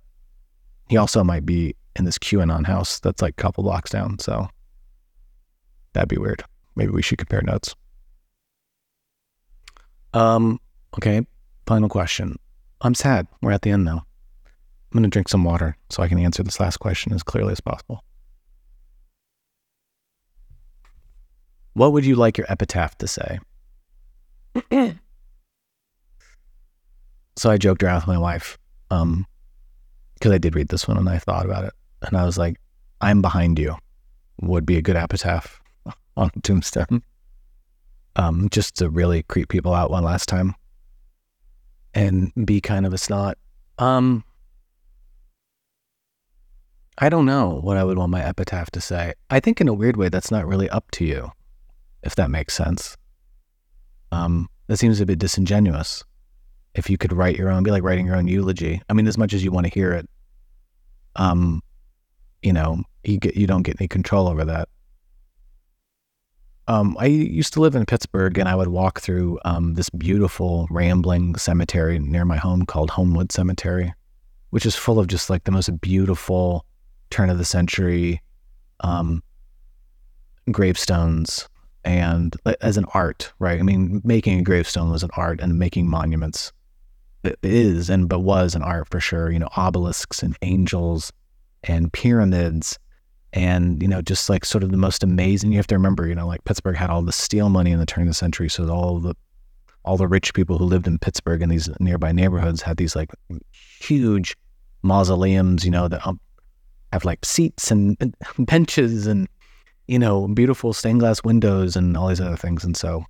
he 0.88 0.96
also 0.96 1.22
might 1.22 1.46
be 1.46 1.76
in 1.96 2.04
this 2.04 2.18
QAnon 2.18 2.66
house 2.66 3.00
that's 3.00 3.22
like 3.22 3.34
a 3.38 3.42
couple 3.42 3.64
blocks 3.64 3.90
down. 3.90 4.18
So 4.18 4.48
that'd 5.92 6.08
be 6.08 6.18
weird. 6.18 6.42
Maybe 6.76 6.92
we 6.92 7.02
should 7.02 7.18
compare 7.18 7.42
notes. 7.42 7.74
Um, 10.12 10.60
okay. 10.96 11.26
Final 11.66 11.88
question. 11.88 12.36
I'm 12.80 12.94
sad. 12.94 13.26
We're 13.42 13.52
at 13.52 13.62
the 13.62 13.70
end 13.70 13.84
now. 13.84 14.04
I'm 14.46 14.98
going 14.98 15.04
to 15.04 15.08
drink 15.10 15.28
some 15.28 15.44
water 15.44 15.76
so 15.88 16.02
I 16.02 16.08
can 16.08 16.18
answer 16.18 16.42
this 16.42 16.58
last 16.58 16.78
question 16.78 17.12
as 17.12 17.22
clearly 17.22 17.52
as 17.52 17.60
possible. 17.60 18.02
What 21.74 21.92
would 21.92 22.04
you 22.04 22.16
like 22.16 22.36
your 22.36 22.50
epitaph 22.50 22.98
to 22.98 23.06
say? 23.06 23.38
so 27.36 27.50
I 27.50 27.56
joked 27.56 27.84
around 27.84 27.96
with 27.96 28.08
my 28.08 28.18
wife 28.18 28.58
because 28.88 29.02
um, 29.02 29.26
I 30.24 30.38
did 30.38 30.56
read 30.56 30.68
this 30.68 30.88
one 30.88 30.96
and 30.96 31.08
I 31.08 31.18
thought 31.18 31.44
about 31.44 31.64
it. 31.64 31.72
And 32.02 32.16
I 32.16 32.24
was 32.24 32.36
like, 32.36 32.56
I'm 33.00 33.22
behind 33.22 33.58
you 33.58 33.76
would 34.40 34.66
be 34.66 34.76
a 34.76 34.82
good 34.82 34.96
epitaph 34.96 35.60
on 36.16 36.30
tombstone. 36.42 37.02
Um, 38.16 38.48
just 38.50 38.76
to 38.76 38.90
really 38.90 39.22
creep 39.22 39.48
people 39.48 39.72
out 39.72 39.90
one 39.90 40.02
last 40.02 40.28
time 40.28 40.54
and 41.94 42.32
be 42.44 42.60
kind 42.60 42.84
of 42.84 42.92
a 42.92 42.98
snot. 42.98 43.38
Um, 43.78 44.24
I 46.98 47.08
don't 47.08 47.24
know 47.24 47.60
what 47.62 47.76
I 47.76 47.84
would 47.84 47.96
want 47.96 48.10
my 48.10 48.22
epitaph 48.22 48.70
to 48.72 48.80
say. 48.80 49.14
I 49.30 49.40
think 49.40 49.60
in 49.60 49.68
a 49.68 49.74
weird 49.74 49.96
way, 49.96 50.08
that's 50.08 50.30
not 50.30 50.46
really 50.46 50.68
up 50.68 50.90
to 50.92 51.04
you, 51.04 51.32
if 52.02 52.14
that 52.16 52.30
makes 52.30 52.54
sense. 52.54 52.96
Um, 54.12 54.48
that 54.66 54.78
seems 54.78 55.00
a 55.00 55.06
bit 55.06 55.18
disingenuous. 55.18 56.04
If 56.74 56.90
you 56.90 56.98
could 56.98 57.12
write 57.12 57.36
your 57.36 57.50
own, 57.50 57.62
be 57.62 57.70
like 57.70 57.82
writing 57.82 58.06
your 58.06 58.16
own 58.16 58.28
eulogy. 58.28 58.82
I 58.88 58.92
mean, 58.92 59.06
as 59.06 59.18
much 59.18 59.32
as 59.32 59.42
you 59.42 59.50
want 59.50 59.66
to 59.66 59.72
hear 59.72 59.92
it, 59.92 60.08
um, 61.16 61.62
you 62.42 62.52
know, 62.52 62.82
you 63.02 63.18
get 63.18 63.34
you 63.34 63.46
don't 63.46 63.62
get 63.62 63.80
any 63.80 63.88
control 63.88 64.28
over 64.28 64.44
that. 64.44 64.68
Um, 66.70 66.96
I 67.00 67.06
used 67.06 67.52
to 67.54 67.60
live 67.60 67.74
in 67.74 67.84
Pittsburgh, 67.84 68.38
and 68.38 68.48
I 68.48 68.54
would 68.54 68.68
walk 68.68 69.00
through 69.00 69.40
um, 69.44 69.74
this 69.74 69.90
beautiful, 69.90 70.68
rambling 70.70 71.34
cemetery 71.34 71.98
near 71.98 72.24
my 72.24 72.36
home 72.36 72.64
called 72.64 72.90
Homewood 72.90 73.32
Cemetery, 73.32 73.92
which 74.50 74.64
is 74.64 74.76
full 74.76 75.00
of 75.00 75.08
just 75.08 75.28
like 75.28 75.42
the 75.42 75.50
most 75.50 75.80
beautiful 75.80 76.64
turn 77.10 77.28
of 77.28 77.38
the 77.38 77.44
century 77.44 78.22
um, 78.84 79.20
gravestones 80.52 81.48
and 81.84 82.36
as 82.60 82.76
an 82.76 82.84
art, 82.94 83.32
right? 83.40 83.58
I 83.58 83.64
mean, 83.64 84.00
making 84.04 84.38
a 84.38 84.42
gravestone 84.44 84.92
was 84.92 85.02
an 85.02 85.10
art, 85.16 85.40
and 85.40 85.58
making 85.58 85.88
monuments 85.88 86.52
it 87.24 87.36
is 87.42 87.90
and 87.90 88.08
but 88.08 88.20
was 88.20 88.54
an 88.54 88.62
art 88.62 88.86
for 88.88 89.00
sure. 89.00 89.32
You 89.32 89.40
know, 89.40 89.48
obelisks 89.56 90.22
and 90.22 90.36
angels 90.40 91.12
and 91.64 91.92
pyramids 91.92 92.78
and 93.32 93.80
you 93.80 93.88
know 93.88 94.02
just 94.02 94.28
like 94.28 94.44
sort 94.44 94.64
of 94.64 94.70
the 94.70 94.76
most 94.76 95.02
amazing 95.02 95.52
you 95.52 95.56
have 95.56 95.66
to 95.66 95.76
remember 95.76 96.06
you 96.06 96.14
know 96.14 96.26
like 96.26 96.44
pittsburgh 96.44 96.76
had 96.76 96.90
all 96.90 97.02
the 97.02 97.12
steel 97.12 97.48
money 97.48 97.70
in 97.70 97.78
the 97.78 97.86
turn 97.86 98.02
of 98.02 98.08
the 98.08 98.14
century 98.14 98.48
so 98.48 98.68
all 98.68 98.98
the 98.98 99.14
all 99.84 99.96
the 99.96 100.08
rich 100.08 100.34
people 100.34 100.58
who 100.58 100.64
lived 100.64 100.86
in 100.86 100.98
pittsburgh 100.98 101.40
and 101.40 101.50
these 101.50 101.68
nearby 101.78 102.12
neighborhoods 102.12 102.60
had 102.60 102.76
these 102.76 102.96
like 102.96 103.10
huge 103.80 104.36
mausoleums 104.82 105.64
you 105.64 105.70
know 105.70 105.86
that 105.86 106.04
um, 106.06 106.18
have 106.92 107.04
like 107.04 107.24
seats 107.24 107.70
and 107.70 107.96
benches 108.38 109.06
and 109.06 109.28
you 109.86 109.98
know 109.98 110.28
beautiful 110.28 110.72
stained 110.72 111.00
glass 111.00 111.22
windows 111.24 111.76
and 111.76 111.96
all 111.96 112.08
these 112.08 112.20
other 112.20 112.36
things. 112.36 112.64
And 112.64 112.76
so 112.76 113.04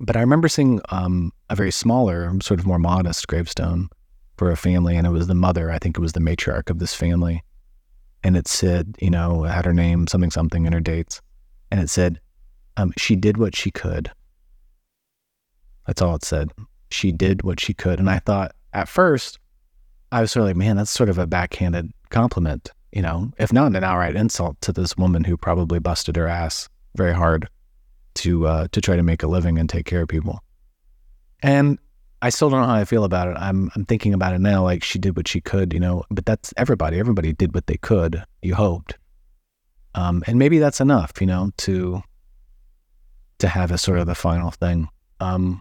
but 0.00 0.16
i 0.16 0.20
remember 0.20 0.48
seeing 0.48 0.80
um, 0.90 1.32
a 1.48 1.54
very 1.54 1.70
smaller 1.70 2.32
sort 2.40 2.58
of 2.58 2.66
more 2.66 2.78
modest 2.78 3.28
gravestone 3.28 3.88
for 4.36 4.50
a 4.50 4.56
family 4.56 4.96
and 4.96 5.06
it 5.06 5.10
was 5.10 5.28
the 5.28 5.34
mother. 5.34 5.70
I 5.70 5.78
think 5.78 5.96
it 5.96 6.00
was 6.00 6.12
the 6.12 6.20
matriarch 6.20 6.70
of 6.70 6.78
this 6.78 6.94
family 6.94 7.42
and 8.24 8.36
it 8.36 8.48
said, 8.48 8.96
you 9.00 9.10
know, 9.10 9.42
had 9.42 9.64
her 9.64 9.72
name, 9.72 10.06
something, 10.06 10.30
something, 10.30 10.66
and 10.66 10.74
her 10.74 10.80
dates. 10.80 11.20
And 11.70 11.80
it 11.80 11.90
said, 11.90 12.20
um, 12.76 12.92
she 12.96 13.16
did 13.16 13.36
what 13.36 13.56
she 13.56 13.70
could. 13.70 14.10
That's 15.86 16.00
all 16.00 16.14
it 16.14 16.24
said. 16.24 16.50
She 16.90 17.12
did 17.12 17.42
what 17.42 17.60
she 17.60 17.74
could. 17.74 17.98
And 17.98 18.08
I 18.08 18.18
thought 18.20 18.54
at 18.72 18.88
first, 18.88 19.38
I 20.12 20.20
was 20.20 20.30
sort 20.30 20.42
of 20.42 20.48
like, 20.48 20.56
man, 20.56 20.76
that's 20.76 20.90
sort 20.90 21.08
of 21.08 21.18
a 21.18 21.26
backhanded 21.26 21.90
compliment, 22.10 22.70
you 22.92 23.02
know, 23.02 23.32
if 23.38 23.52
not 23.52 23.74
an 23.74 23.82
outright 23.82 24.14
insult 24.14 24.60
to 24.60 24.72
this 24.72 24.96
woman 24.96 25.24
who 25.24 25.36
probably 25.36 25.78
busted 25.78 26.16
her 26.16 26.28
ass 26.28 26.68
very 26.96 27.14
hard 27.14 27.48
to 28.14 28.46
uh, 28.46 28.68
to 28.72 28.80
try 28.80 28.96
to 28.96 29.02
make 29.02 29.22
a 29.22 29.26
living 29.26 29.58
and 29.58 29.68
take 29.68 29.86
care 29.86 30.02
of 30.02 30.08
people. 30.08 30.40
And 31.42 31.78
I 32.22 32.30
still 32.30 32.48
don't 32.48 32.60
know 32.60 32.68
how 32.68 32.74
I 32.74 32.84
feel 32.84 33.02
about 33.02 33.26
it. 33.28 33.36
I'm 33.36 33.68
I'm 33.74 33.84
thinking 33.84 34.14
about 34.14 34.32
it 34.32 34.40
now, 34.40 34.62
like 34.62 34.84
she 34.84 34.98
did 34.98 35.16
what 35.16 35.26
she 35.26 35.40
could, 35.40 35.74
you 35.74 35.80
know. 35.80 36.04
But 36.08 36.24
that's 36.24 36.54
everybody. 36.56 37.00
Everybody 37.00 37.32
did 37.32 37.52
what 37.52 37.66
they 37.66 37.76
could. 37.76 38.24
You 38.42 38.54
hoped, 38.54 38.96
um, 39.96 40.22
and 40.28 40.38
maybe 40.38 40.58
that's 40.58 40.80
enough, 40.80 41.12
you 41.20 41.26
know, 41.26 41.50
to 41.58 42.02
to 43.38 43.48
have 43.48 43.72
as 43.72 43.82
sort 43.82 43.98
of 43.98 44.06
the 44.06 44.14
final 44.14 44.52
thing. 44.52 44.88
Um, 45.18 45.60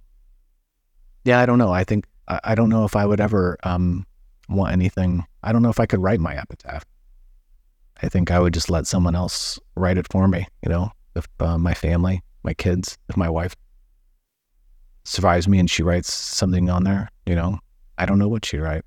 yeah, 1.26 1.40
I 1.40 1.48
don't 1.48 1.58
know. 1.58 1.72
I 1.72 1.84
think 1.84 2.06
I, 2.28 2.40
I 2.44 2.56
don't 2.56 2.70
know 2.70 2.86
if 2.86 2.96
I 2.96 3.08
would 3.08 3.20
ever 3.20 3.58
um, 3.64 4.06
want 4.48 4.72
anything. 4.72 5.26
I 5.42 5.52
don't 5.52 5.64
know 5.64 5.70
if 5.72 5.80
I 5.80 5.88
could 5.88 6.02
write 6.02 6.20
my 6.20 6.36
epitaph. 6.36 6.86
I 8.04 8.10
think 8.10 8.30
I 8.30 8.40
would 8.40 8.54
just 8.54 8.70
let 8.70 8.86
someone 8.86 9.16
else 9.16 9.60
write 9.76 9.98
it 9.98 10.08
for 10.12 10.28
me. 10.28 10.48
You 10.62 10.70
know, 10.70 10.92
if 11.16 11.28
uh, 11.40 11.58
my 11.58 11.74
family, 11.74 12.22
my 12.44 12.54
kids, 12.54 13.00
if 13.10 13.18
my 13.18 13.30
wife 13.30 13.56
survives 15.04 15.48
me 15.48 15.60
and 15.60 15.70
she 15.70 15.84
writes 15.84 16.12
something 16.12 16.70
on 16.70 16.84
there, 16.84 17.10
you 17.26 17.36
know, 17.36 17.60
I 17.98 18.06
don't 18.06 18.20
know 18.20 18.28
what 18.28 18.46
she'd 18.46 18.60
write. 18.60 18.84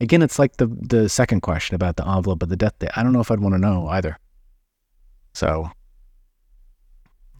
Again, 0.00 0.22
it's 0.22 0.38
like 0.38 0.56
the 0.56 0.66
the 0.66 1.08
second 1.08 1.40
question 1.40 1.74
about 1.74 1.96
the 1.96 2.06
envelope 2.06 2.42
of 2.42 2.48
the 2.48 2.56
death 2.56 2.78
date. 2.78 2.90
I 2.96 3.02
don't 3.02 3.12
know 3.12 3.20
if 3.20 3.30
I'd 3.30 3.40
want 3.40 3.54
to 3.54 3.60
know 3.60 3.86
either. 3.88 4.18
So, 5.34 5.70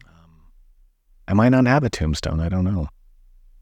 um, 0.05 0.31
I 1.27 1.33
might 1.33 1.49
not 1.49 1.65
have 1.65 1.83
a 1.83 1.89
tombstone. 1.89 2.39
I 2.39 2.49
don't 2.49 2.63
know. 2.63 2.87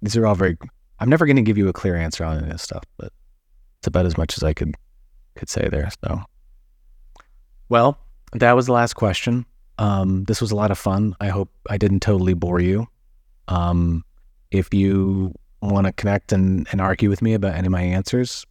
These 0.02 0.16
are 0.16 0.26
all 0.26 0.36
very. 0.36 0.58
I'm 1.00 1.10
never 1.10 1.26
going 1.26 1.38
to 1.38 1.42
give 1.42 1.58
you 1.58 1.68
a 1.70 1.74
clear 1.74 1.96
answer 1.96 2.24
on 2.24 2.38
any 2.38 2.46
of 2.46 2.52
this 2.52 2.62
stuff, 2.62 2.84
but 2.98 3.12
it's 3.80 3.88
about 3.88 4.06
as 4.06 4.18
much 4.18 4.38
as 4.38 4.44
I 4.44 4.54
could 4.54 4.76
could 5.36 5.50
say 5.50 5.68
there. 5.70 5.90
So, 6.04 6.22
well, 7.70 7.98
that 8.34 8.54
was 8.54 8.68
the 8.68 8.74
last 8.74 8.94
question. 8.94 9.46
Um, 9.80 10.24
this 10.26 10.40
was 10.40 10.52
a 10.52 10.56
lot 10.56 10.72
of 10.72 10.78
fun. 10.78 11.16
I 11.20 11.28
hope 11.30 11.50
I 11.70 11.78
didn't 11.78 12.02
totally 12.02 12.34
bore 12.36 12.60
you. 12.60 12.88
Um, 13.48 14.04
if 14.54 14.74
you 14.74 15.34
want 15.62 15.88
to 15.88 15.94
connect 15.94 16.32
and, 16.32 16.68
and 16.72 16.80
argue 16.80 17.10
with 17.10 17.22
me 17.22 17.34
about 17.34 17.56
any 17.56 17.68
of 17.68 17.72
my 17.72 17.82
answers, 17.82 18.46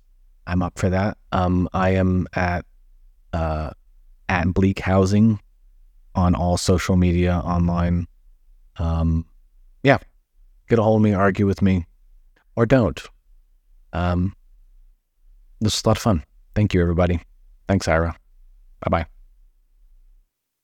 I'm 0.47 0.63
up 0.63 0.79
for 0.79 0.91
that. 0.91 1.17
Um, 1.31 1.69
I 1.73 1.91
am 1.91 2.27
at 2.35 2.67
uh, 3.33 3.71
at 4.29 4.53
Bleak 4.53 4.81
Housing 4.81 5.41
on 6.15 6.35
all 6.35 6.57
social 6.57 6.97
media 6.97 7.35
online. 7.45 8.07
Um, 8.77 9.25
yeah, 9.83 9.99
get 10.69 10.79
a 10.79 10.83
hold 10.83 11.01
of 11.01 11.03
me, 11.03 11.15
argue 11.15 11.47
with 11.47 11.63
me, 11.63 11.87
or 12.57 12.67
don't. 12.67 13.01
Um, 13.93 14.35
this 15.61 15.77
is 15.77 15.85
a 15.85 15.89
lot 15.89 15.97
of 15.97 16.03
fun. 16.03 16.25
Thank 16.55 16.75
you, 16.75 16.83
everybody. 16.83 17.21
Thanks, 17.69 17.87
Ira. 17.89 18.17
Bye 18.81 18.91
bye. 18.91 19.22